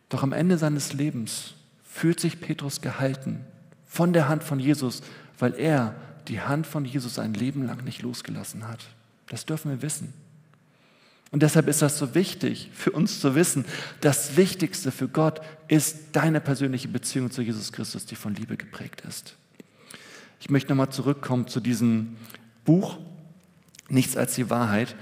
Doch 0.09 0.23
am 0.23 0.33
Ende 0.33 0.57
seines 0.59 0.93
Lebens 0.93 1.55
fühlt 1.85 2.21
sich 2.21 2.41
Petrus 2.41 2.81
gehalten 2.81 3.45
von 3.87 4.13
der 4.15 4.29
Hand 4.29 4.43
von 4.43 4.59
Jesus, 4.59 5.03
weil 5.39 5.55
er 5.55 5.95
die 6.29 6.41
Hand 6.41 6.67
von 6.67 6.85
Jesus 6.85 7.19
ein 7.19 7.35
Leben 7.35 7.67
lang 7.67 7.85
nicht 7.85 8.01
losgelassen 8.03 8.67
hat. 8.69 8.81
Das 9.29 9.45
dürfen 9.45 9.71
wir 9.71 9.83
wissen. 9.83 10.15
Und 11.31 11.43
deshalb 11.43 11.67
ist 11.67 11.81
das 11.81 11.99
so 11.99 12.15
wichtig 12.15 12.71
für 12.75 12.93
uns 12.93 13.21
zu 13.21 13.35
wissen, 13.35 13.65
das 14.01 14.37
Wichtigste 14.37 14.93
für 14.93 15.09
Gott 15.09 15.41
ist 15.67 15.97
deine 16.13 16.41
persönliche 16.41 16.89
Beziehung 16.89 17.31
zu 17.31 17.41
Jesus 17.41 17.73
Christus, 17.73 18.05
die 18.05 18.17
von 18.17 18.35
Liebe 18.35 18.59
geprägt 18.59 19.03
ist. 19.09 19.35
Ich 20.41 20.51
möchte 20.51 20.71
nochmal 20.71 20.91
zurückkommen 20.91 21.49
zu 21.49 21.61
diesem 21.61 22.17
Buch, 22.65 22.99
Nichts 23.93 24.17
als 24.17 24.35
die 24.35 24.49
Wahrheit. 24.49 24.97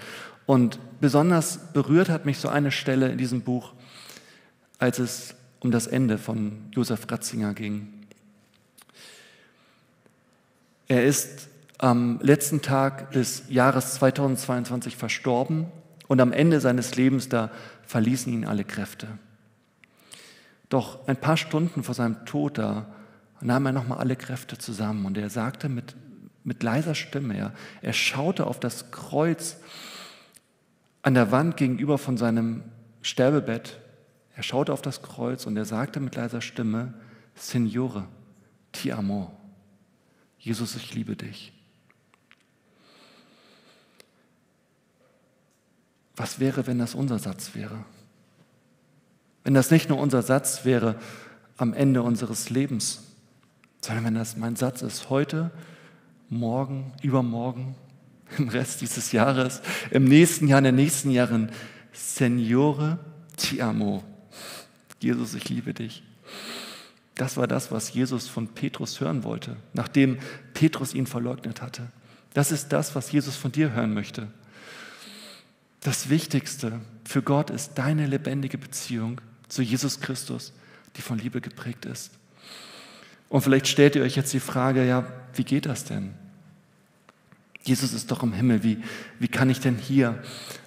Und 0.46 0.80
besonders 1.00 1.72
berührt 1.72 2.08
hat 2.08 2.26
mich 2.26 2.38
so 2.38 2.48
eine 2.48 2.72
Stelle 2.72 3.08
in 3.08 3.18
diesem 3.18 3.42
Buch, 3.42 3.72
als 4.80 4.98
es 4.98 5.36
um 5.60 5.70
das 5.70 5.86
Ende 5.86 6.18
von 6.18 6.68
Josef 6.72 7.06
Ratzinger 7.08 7.54
ging. 7.54 7.92
Er 10.88 11.04
ist 11.04 11.48
am 11.78 12.18
letzten 12.20 12.62
Tag 12.62 13.12
des 13.12 13.44
Jahres 13.48 13.94
2022 13.94 14.96
verstorben 14.96 15.66
und 16.08 16.20
am 16.20 16.32
Ende 16.32 16.60
seines 16.60 16.96
Lebens, 16.96 17.28
da 17.28 17.52
verließen 17.86 18.32
ihn 18.32 18.44
alle 18.44 18.64
Kräfte. 18.64 19.06
Doch 20.68 21.06
ein 21.06 21.16
paar 21.16 21.36
Stunden 21.36 21.84
vor 21.84 21.94
seinem 21.94 22.24
Tod, 22.26 22.58
da 22.58 22.86
nahm 23.40 23.66
er 23.66 23.72
nochmal 23.72 23.98
alle 23.98 24.16
Kräfte 24.16 24.58
zusammen 24.58 25.06
und 25.06 25.16
er 25.16 25.30
sagte 25.30 25.68
mit, 25.68 25.94
mit 26.44 26.62
leiser 26.62 26.94
Stimme, 26.94 27.36
er, 27.36 27.52
er 27.82 27.92
schaute 27.92 28.46
auf 28.46 28.60
das 28.60 28.90
Kreuz 28.90 29.58
an 31.02 31.14
der 31.14 31.32
Wand 31.32 31.56
gegenüber 31.56 31.98
von 31.98 32.16
seinem 32.16 32.62
Sterbebett. 33.02 33.80
Er 34.36 34.42
schaute 34.42 34.72
auf 34.72 34.82
das 34.82 35.02
Kreuz 35.02 35.46
und 35.46 35.56
er 35.56 35.64
sagte 35.64 36.00
mit 36.00 36.14
leiser 36.14 36.40
Stimme, 36.40 36.94
Signore, 37.34 38.06
ti 38.72 38.92
amo. 38.92 39.32
Jesus, 40.38 40.76
ich 40.76 40.94
liebe 40.94 41.16
dich. 41.16 41.52
Was 46.16 46.38
wäre, 46.38 46.66
wenn 46.66 46.78
das 46.78 46.94
unser 46.94 47.18
Satz 47.18 47.54
wäre? 47.54 47.84
Wenn 49.44 49.54
das 49.54 49.70
nicht 49.70 49.88
nur 49.88 49.98
unser 49.98 50.22
Satz 50.22 50.64
wäre 50.64 50.96
am 51.56 51.72
Ende 51.72 52.02
unseres 52.02 52.50
Lebens, 52.50 53.04
sondern 53.80 54.04
wenn 54.04 54.14
das 54.14 54.36
mein 54.36 54.56
Satz 54.56 54.82
ist 54.82 55.08
heute 55.08 55.50
morgen, 56.30 56.92
übermorgen, 57.02 57.74
im 58.38 58.48
Rest 58.48 58.80
dieses 58.80 59.12
Jahres, 59.12 59.60
im 59.90 60.04
nächsten 60.04 60.48
Jahr, 60.48 60.58
in 60.58 60.64
den 60.64 60.76
nächsten 60.76 61.10
Jahren, 61.10 61.50
Signore 61.92 62.98
ti 63.36 63.60
amo. 63.60 64.02
Jesus, 65.00 65.34
ich 65.34 65.48
liebe 65.48 65.74
dich. 65.74 66.02
Das 67.16 67.36
war 67.36 67.46
das, 67.46 67.70
was 67.70 67.92
Jesus 67.92 68.28
von 68.28 68.48
Petrus 68.48 69.00
hören 69.00 69.24
wollte, 69.24 69.56
nachdem 69.72 70.18
Petrus 70.54 70.94
ihn 70.94 71.06
verleugnet 71.06 71.60
hatte. 71.60 71.88
Das 72.32 72.52
ist 72.52 72.68
das, 72.68 72.94
was 72.94 73.10
Jesus 73.10 73.36
von 73.36 73.52
dir 73.52 73.72
hören 73.72 73.92
möchte. 73.92 74.28
Das 75.80 76.10
Wichtigste 76.10 76.80
für 77.04 77.22
Gott 77.22 77.50
ist 77.50 77.74
deine 77.74 78.06
lebendige 78.06 78.58
Beziehung 78.58 79.20
zu 79.48 79.62
Jesus 79.62 80.00
Christus, 80.00 80.52
die 80.96 81.02
von 81.02 81.18
Liebe 81.18 81.40
geprägt 81.40 81.86
ist. 81.86 82.12
Und 83.30 83.40
vielleicht 83.40 83.68
stellt 83.68 83.96
ihr 83.96 84.02
euch 84.02 84.16
jetzt 84.16 84.32
die 84.34 84.40
Frage, 84.40 84.86
ja, 84.86 85.06
wie 85.34 85.44
geht 85.44 85.64
das 85.64 85.84
denn? 85.84 86.10
Jesus 87.62 87.92
ist 87.92 88.10
doch 88.10 88.22
im 88.22 88.32
Himmel, 88.32 88.62
wie, 88.64 88.78
wie 89.18 89.28
kann 89.28 89.48
ich 89.48 89.60
denn 89.60 89.76
hier 89.76 90.18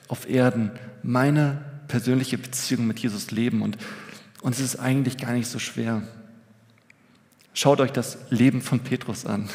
auf 0.08 0.28
Erden 0.30 0.72
meine 1.04 1.64
persönliche 1.88 2.38
Beziehung 2.38 2.88
mit 2.88 3.00
Jesus 3.00 3.32
leben? 3.32 3.62
Und, 3.62 3.78
und 4.42 4.56
es 4.56 4.62
ist 4.62 4.78
eigentlich 4.78 5.18
gar 5.18 5.34
nicht 5.34 5.48
so 5.48 5.60
schwer. 5.60 6.04
Schaut 7.54 7.82
euch 7.82 7.92
das 7.92 8.18
Leben 8.30 8.62
von 8.62 8.80
Petrus 8.80 9.26
an. 9.26 9.50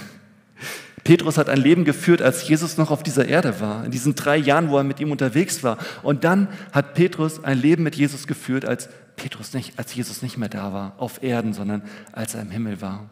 Petrus 1.03 1.39
hat 1.39 1.49
ein 1.49 1.61
Leben 1.61 1.87
geführt, 1.87 2.21
als 2.21 2.47
Jesus 2.47 2.77
noch 2.77 2.91
auf 2.91 3.03
dieser 3.03 3.27
Erde 3.27 3.61
war, 3.61 3.87
in 3.87 3.91
diesen 3.91 4.15
drei 4.15 4.37
Jahren, 4.37 4.69
wo 4.69 4.77
er 4.77 4.85
mit 4.85 5.01
ihm 5.01 5.11
unterwegs 5.11 5.65
war. 5.65 5.79
Und 6.03 6.25
dann 6.25 6.49
hat 6.73 6.93
Petrus 6.93 7.43
ein 7.43 7.59
Leben 7.59 7.85
mit 7.85 7.97
Jesus 7.97 8.27
geführt, 8.27 8.67
als 8.67 8.91
Petrus 9.19 9.53
nicht, 9.53 9.79
als 9.79 9.95
Jesus 9.95 10.23
nicht 10.23 10.39
mehr 10.39 10.49
da 10.49 10.73
war, 10.73 10.95
auf 10.97 11.23
Erden, 11.23 11.53
sondern 11.53 11.83
als 12.13 12.35
er 12.35 12.43
im 12.43 12.51
Himmel 12.51 12.81
war. 12.81 13.11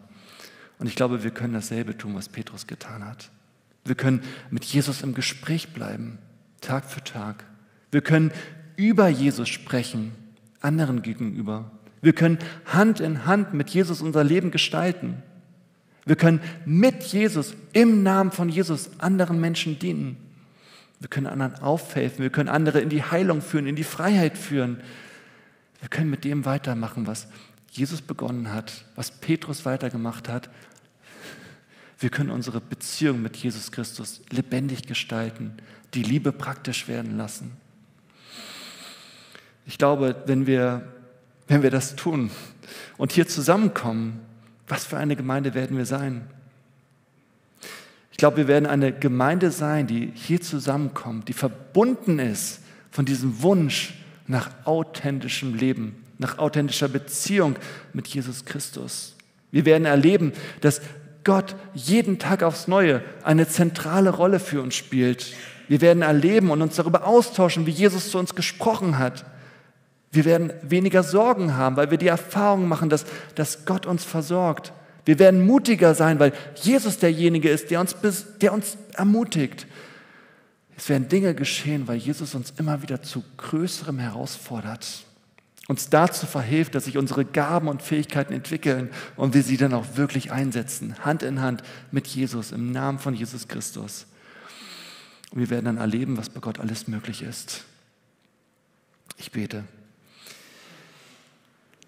Und 0.78 0.86
ich 0.86 0.94
glaube, 0.94 1.22
wir 1.22 1.30
können 1.30 1.52
dasselbe 1.52 1.96
tun, 1.96 2.14
was 2.14 2.28
Petrus 2.28 2.66
getan 2.66 3.04
hat. 3.04 3.30
Wir 3.84 3.94
können 3.94 4.22
mit 4.50 4.64
Jesus 4.64 5.02
im 5.02 5.14
Gespräch 5.14 5.72
bleiben, 5.72 6.18
Tag 6.60 6.86
für 6.86 7.04
Tag. 7.04 7.44
Wir 7.90 8.00
können 8.00 8.32
über 8.76 9.08
Jesus 9.08 9.48
sprechen, 9.48 10.12
anderen 10.60 11.02
gegenüber. 11.02 11.70
Wir 12.02 12.12
können 12.12 12.38
Hand 12.66 13.00
in 13.00 13.26
Hand 13.26 13.52
mit 13.52 13.70
Jesus 13.70 14.00
unser 14.00 14.24
Leben 14.24 14.50
gestalten. 14.50 15.22
Wir 16.04 16.16
können 16.16 16.40
mit 16.64 17.02
Jesus, 17.02 17.54
im 17.72 18.02
Namen 18.02 18.30
von 18.30 18.48
Jesus, 18.48 18.90
anderen 18.98 19.40
Menschen 19.40 19.78
dienen. 19.78 20.16
Wir 21.00 21.08
können 21.08 21.26
anderen 21.26 21.56
aufhelfen. 21.56 22.22
Wir 22.22 22.30
können 22.30 22.48
andere 22.48 22.80
in 22.80 22.88
die 22.88 23.02
Heilung 23.02 23.42
führen, 23.42 23.66
in 23.66 23.76
die 23.76 23.84
Freiheit 23.84 24.38
führen. 24.38 24.80
Wir 25.86 25.90
können 25.90 26.10
mit 26.10 26.24
dem 26.24 26.44
weitermachen, 26.44 27.06
was 27.06 27.28
Jesus 27.70 28.02
begonnen 28.02 28.52
hat, 28.52 28.84
was 28.96 29.12
Petrus 29.12 29.64
weitergemacht 29.64 30.28
hat. 30.28 30.50
Wir 32.00 32.10
können 32.10 32.30
unsere 32.30 32.60
Beziehung 32.60 33.22
mit 33.22 33.36
Jesus 33.36 33.70
Christus 33.70 34.20
lebendig 34.30 34.88
gestalten, 34.88 35.52
die 35.94 36.02
Liebe 36.02 36.32
praktisch 36.32 36.88
werden 36.88 37.16
lassen. 37.16 37.52
Ich 39.64 39.78
glaube, 39.78 40.24
wenn 40.26 40.48
wir, 40.48 40.92
wenn 41.46 41.62
wir 41.62 41.70
das 41.70 41.94
tun 41.94 42.32
und 42.96 43.12
hier 43.12 43.28
zusammenkommen, 43.28 44.18
was 44.66 44.86
für 44.86 44.96
eine 44.96 45.14
Gemeinde 45.14 45.54
werden 45.54 45.76
wir 45.76 45.86
sein? 45.86 46.28
Ich 48.10 48.16
glaube, 48.16 48.38
wir 48.38 48.48
werden 48.48 48.66
eine 48.66 48.92
Gemeinde 48.92 49.52
sein, 49.52 49.86
die 49.86 50.10
hier 50.16 50.40
zusammenkommt, 50.40 51.28
die 51.28 51.32
verbunden 51.32 52.18
ist 52.18 52.60
von 52.90 53.04
diesem 53.04 53.40
Wunsch 53.40 53.94
nach 54.26 54.50
authentischem 54.64 55.54
Leben, 55.54 56.02
nach 56.18 56.38
authentischer 56.38 56.88
Beziehung 56.88 57.56
mit 57.92 58.06
Jesus 58.08 58.44
Christus. 58.44 59.14
Wir 59.50 59.64
werden 59.64 59.84
erleben, 59.84 60.32
dass 60.60 60.80
Gott 61.24 61.56
jeden 61.74 62.18
Tag 62.18 62.42
aufs 62.42 62.68
Neue 62.68 63.02
eine 63.24 63.48
zentrale 63.48 64.10
Rolle 64.10 64.38
für 64.38 64.62
uns 64.62 64.74
spielt. 64.74 65.32
Wir 65.68 65.80
werden 65.80 66.02
erleben 66.02 66.50
und 66.50 66.62
uns 66.62 66.76
darüber 66.76 67.06
austauschen, 67.06 67.66
wie 67.66 67.72
Jesus 67.72 68.10
zu 68.10 68.18
uns 68.18 68.34
gesprochen 68.34 68.98
hat. 68.98 69.24
Wir 70.12 70.24
werden 70.24 70.52
weniger 70.62 71.02
Sorgen 71.02 71.56
haben, 71.56 71.76
weil 71.76 71.90
wir 71.90 71.98
die 71.98 72.06
Erfahrung 72.06 72.68
machen, 72.68 72.88
dass, 72.88 73.04
dass 73.34 73.64
Gott 73.64 73.86
uns 73.86 74.04
versorgt. 74.04 74.72
Wir 75.04 75.18
werden 75.18 75.46
mutiger 75.46 75.94
sein, 75.94 76.18
weil 76.18 76.32
Jesus 76.56 76.98
derjenige 76.98 77.48
ist, 77.48 77.70
der 77.70 77.80
uns, 77.80 77.96
der 78.40 78.52
uns 78.52 78.76
ermutigt. 78.94 79.66
Es 80.76 80.88
werden 80.88 81.08
Dinge 81.08 81.34
geschehen, 81.34 81.88
weil 81.88 81.96
Jesus 81.96 82.34
uns 82.34 82.52
immer 82.58 82.82
wieder 82.82 83.02
zu 83.02 83.24
Größerem 83.38 83.98
herausfordert, 83.98 85.04
uns 85.68 85.88
dazu 85.88 86.26
verhilft, 86.26 86.74
dass 86.74 86.84
sich 86.84 86.98
unsere 86.98 87.24
Gaben 87.24 87.68
und 87.68 87.82
Fähigkeiten 87.82 88.32
entwickeln 88.32 88.90
und 89.16 89.34
wir 89.34 89.42
sie 89.42 89.56
dann 89.56 89.72
auch 89.72 89.96
wirklich 89.96 90.30
einsetzen, 90.30 90.94
Hand 91.04 91.22
in 91.22 91.40
Hand 91.40 91.62
mit 91.90 92.06
Jesus, 92.06 92.52
im 92.52 92.72
Namen 92.72 92.98
von 92.98 93.14
Jesus 93.14 93.48
Christus. 93.48 94.06
Und 95.30 95.40
wir 95.40 95.50
werden 95.50 95.64
dann 95.64 95.78
erleben, 95.78 96.16
was 96.18 96.28
bei 96.28 96.40
Gott 96.40 96.60
alles 96.60 96.86
möglich 96.88 97.22
ist. 97.22 97.64
Ich 99.16 99.32
bete. 99.32 99.64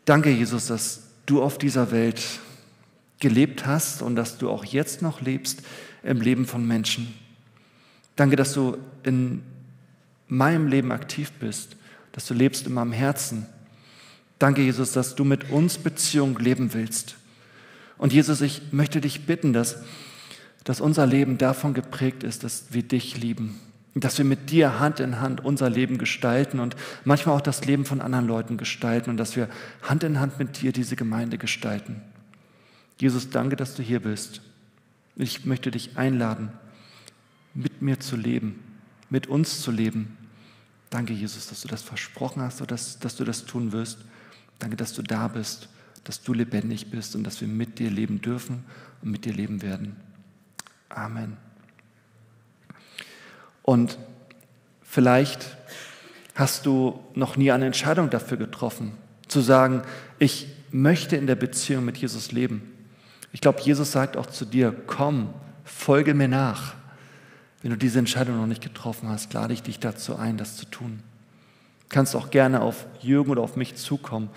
Danke, 0.07 0.31
Jesus, 0.31 0.67
dass 0.67 1.03
du 1.27 1.43
auf 1.43 1.59
dieser 1.59 1.93
Welt 1.93 2.23
gelebt 3.21 3.67
hast 3.67 4.01
und 4.01 4.17
dass 4.17 4.39
du 4.39 4.49
auch 4.49 4.65
jetzt 4.65 5.03
noch 5.03 5.21
lebst 5.21 5.63
im 6.03 6.21
Leben 6.21 6.47
von 6.47 6.67
Menschen. 6.67 7.15
Danke, 8.19 8.35
dass 8.35 8.53
du 8.53 8.77
in 9.05 9.45
meinem 10.27 10.67
Leben 10.67 10.91
aktiv 10.91 11.31
bist, 11.39 11.77
dass 12.11 12.27
du 12.27 12.35
lebst 12.35 12.67
in 12.67 12.75
meinem 12.75 12.91
Herzen. 12.91 13.47
Danke, 14.41 14.61
Jesus, 14.61 14.91
dass 14.91 15.15
du 15.15 15.25
mit 15.25 15.51
uns 15.51 15.79
Beziehung 15.79 16.37
leben 16.39 16.75
willst. 16.75 17.15
Und 17.97 18.13
Jesus, 18.13 18.41
ich 18.41 18.73
möchte 18.73 19.01
dich 19.01 19.25
bitten, 19.25 19.53
dass, 19.53 19.83
dass 20.65 20.81
unser 20.81 21.07
Leben 21.07 21.39
davon 21.39 21.75
geprägt 21.75 22.25
ist, 22.25 22.43
dass 22.43 22.65
wir 22.73 22.83
dich 22.83 23.17
lieben 23.17 23.61
dass 23.95 24.19
wir 24.19 24.25
mit 24.25 24.51
dir 24.51 24.79
Hand 24.79 25.01
in 25.01 25.21
Hand 25.21 25.45
unser 25.45 25.71
Leben 25.71 25.99
gestalten 25.99 26.61
und 26.61 26.77
manchmal 27.05 27.37
auch 27.37 27.41
das 27.41 27.65
Leben 27.65 27.85
von 27.85 28.01
anderen 28.01 28.27
Leuten 28.27 28.57
gestalten 28.57 29.11
und 29.11 29.17
dass 29.17 29.37
wir 29.37 29.49
Hand 29.83 30.05
in 30.05 30.21
Hand 30.21 30.39
mit 30.39 30.61
dir 30.61 30.73
diese 30.73 30.95
Gemeinde 30.95 31.39
gestalten. 31.39 32.01
Jesus, 33.01 33.31
danke, 33.31 33.57
dass 33.57 33.75
du 33.75 33.83
hier 33.83 34.01
bist. 34.01 34.41
Ich 35.17 35.47
möchte 35.47 35.71
dich 35.71 35.97
einladen, 35.97 36.53
mit 37.59 37.83
mir 37.83 37.99
zu 37.99 38.17
leben, 38.17 38.63
mit 39.11 39.27
uns 39.27 39.63
zu 39.63 39.73
leben. 39.73 40.17
Danke, 40.91 41.13
Jesus, 41.13 41.49
dass 41.49 41.63
du 41.63 41.69
das 41.69 41.83
versprochen 41.83 42.41
hast 42.41 42.61
und 42.61 42.71
dass, 42.71 43.01
dass 43.01 43.17
du 43.17 43.25
das 43.25 43.47
tun 43.47 43.73
wirst. 43.73 43.99
Danke, 44.61 44.77
dass 44.77 44.93
du 44.93 45.03
da 45.03 45.27
bist, 45.27 45.69
dass 46.05 46.23
du 46.23 46.33
lebendig 46.33 46.91
bist 46.93 47.17
und 47.17 47.25
dass 47.25 47.41
wir 47.41 47.49
mit 47.49 47.81
dir 47.81 47.91
leben 47.91 48.21
dürfen 48.21 48.65
und 49.03 49.11
mit 49.11 49.25
dir 49.25 49.35
leben 49.35 49.61
werden. 49.61 49.97
Amen. 50.89 51.37
Und 53.63 53.99
vielleicht 54.83 55.57
hast 56.37 56.65
du 56.65 57.01
noch 57.15 57.37
nie 57.37 57.51
eine 57.51 57.67
Entscheidung 57.67 58.09
dafür 58.09 58.37
getroffen, 58.37 58.93
zu 59.27 59.41
sagen, 59.41 59.83
ich 60.21 60.47
möchte 60.71 61.17
in 61.17 61.27
der 61.27 61.35
Beziehung 61.35 61.85
mit 61.85 61.97
Jesus 61.97 62.31
leben. 62.31 62.73
Ich 63.33 63.41
glaube, 63.41 63.61
Jesus 63.61 63.91
sagt 63.91 64.17
auch 64.17 64.27
zu 64.27 64.45
dir, 64.45 64.75
komm, 64.87 65.35
folge 65.65 66.15
mir 66.15 66.29
nach. 66.29 66.78
Wenn 67.63 67.71
du 67.71 67.77
diese 67.77 67.99
Entscheidung 67.99 68.37
noch 68.37 68.47
nicht 68.47 68.63
getroffen 68.63 69.09
hast, 69.09 69.33
lade 69.33 69.53
ich 69.53 69.63
dich 69.63 69.81
dazu 69.81 70.17
ein, 70.17 70.37
das 70.37 70.57
zu 70.57 70.67
tun. 70.67 71.03
Du 71.89 71.95
kannst 71.95 72.15
auch 72.15 72.31
gerne 72.31 72.61
auf 72.61 72.87
Jürgen 73.01 73.31
oder 73.31 73.43
auf 73.43 73.57
mich 73.57 73.75
zukommen 73.75 74.29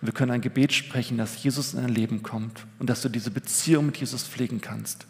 und 0.00 0.06
wir 0.06 0.12
können 0.12 0.30
ein 0.30 0.40
Gebet 0.40 0.72
sprechen, 0.72 1.16
dass 1.16 1.42
Jesus 1.42 1.74
in 1.74 1.80
dein 1.80 1.88
Leben 1.88 2.22
kommt 2.22 2.66
und 2.78 2.90
dass 2.90 3.02
du 3.02 3.08
diese 3.08 3.30
Beziehung 3.30 3.86
mit 3.86 3.96
Jesus 3.96 4.24
pflegen 4.24 4.60
kannst. 4.60 5.06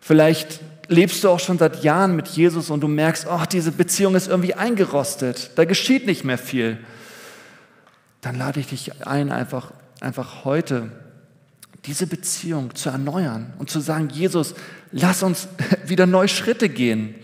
Vielleicht 0.00 0.60
lebst 0.88 1.22
du 1.22 1.28
auch 1.28 1.38
schon 1.38 1.58
seit 1.58 1.84
Jahren 1.84 2.16
mit 2.16 2.26
Jesus 2.28 2.70
und 2.70 2.80
du 2.80 2.88
merkst, 2.88 3.26
ach, 3.28 3.46
diese 3.46 3.70
Beziehung 3.70 4.14
ist 4.14 4.28
irgendwie 4.28 4.54
eingerostet, 4.54 5.52
da 5.56 5.64
geschieht 5.64 6.06
nicht 6.06 6.24
mehr 6.24 6.38
viel. 6.38 6.78
Dann 8.20 8.36
lade 8.36 8.58
ich 8.58 8.66
dich 8.66 9.06
ein, 9.06 9.30
einfach, 9.30 9.72
einfach 10.00 10.44
heute 10.44 10.90
diese 11.84 12.06
Beziehung 12.06 12.74
zu 12.74 12.90
erneuern 12.90 13.52
und 13.58 13.70
zu 13.70 13.80
sagen, 13.80 14.08
Jesus, 14.10 14.54
lass 14.92 15.22
uns 15.22 15.48
wieder 15.86 16.06
neue 16.06 16.28
Schritte 16.28 16.68
gehen. 16.68 17.14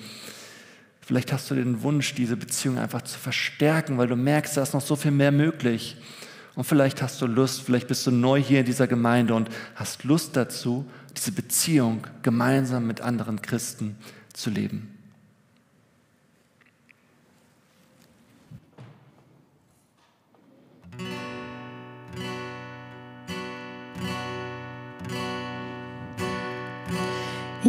Vielleicht 1.01 1.33
hast 1.33 1.51
du 1.51 1.55
den 1.55 1.83
Wunsch, 1.83 2.15
diese 2.15 2.37
Beziehung 2.37 2.79
einfach 2.79 3.03
zu 3.03 3.19
verstärken, 3.19 3.97
weil 3.97 4.09
du 4.09 4.17
merkst, 4.17 4.57
da 4.57 4.63
ist 4.63 4.75
noch 4.75 4.83
so 4.83 4.97
viel 4.97 5.11
mehr 5.11 5.33
möglich. 5.33 5.97
Und 6.55 6.65
vielleicht 6.65 7.01
hast 7.03 7.23
du 7.23 7.27
Lust, 7.27 7.63
vielleicht 7.63 7.87
bist 7.87 8.07
du 8.07 8.11
neu 8.11 8.43
hier 8.43 8.61
in 8.61 8.67
dieser 8.67 8.89
Gemeinde 8.89 9.35
und 9.35 9.49
hast 9.77 10.05
Lust 10.05 10.37
dazu, 10.37 10.85
diese 11.17 11.33
Beziehung 11.33 12.07
gemeinsam 12.23 12.87
mit 12.87 13.01
anderen 13.01 13.41
Christen 13.41 13.97
zu 14.35 14.51
leben. 14.51 14.98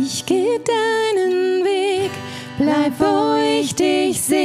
Ich 0.01 0.25
gehe 0.25 0.59
deinen 0.59 1.65
Weg, 1.65 2.12
bleib 2.57 2.93
wo 2.99 3.35
ich 3.59 3.75
dich 3.75 4.21
sehe. 4.21 4.38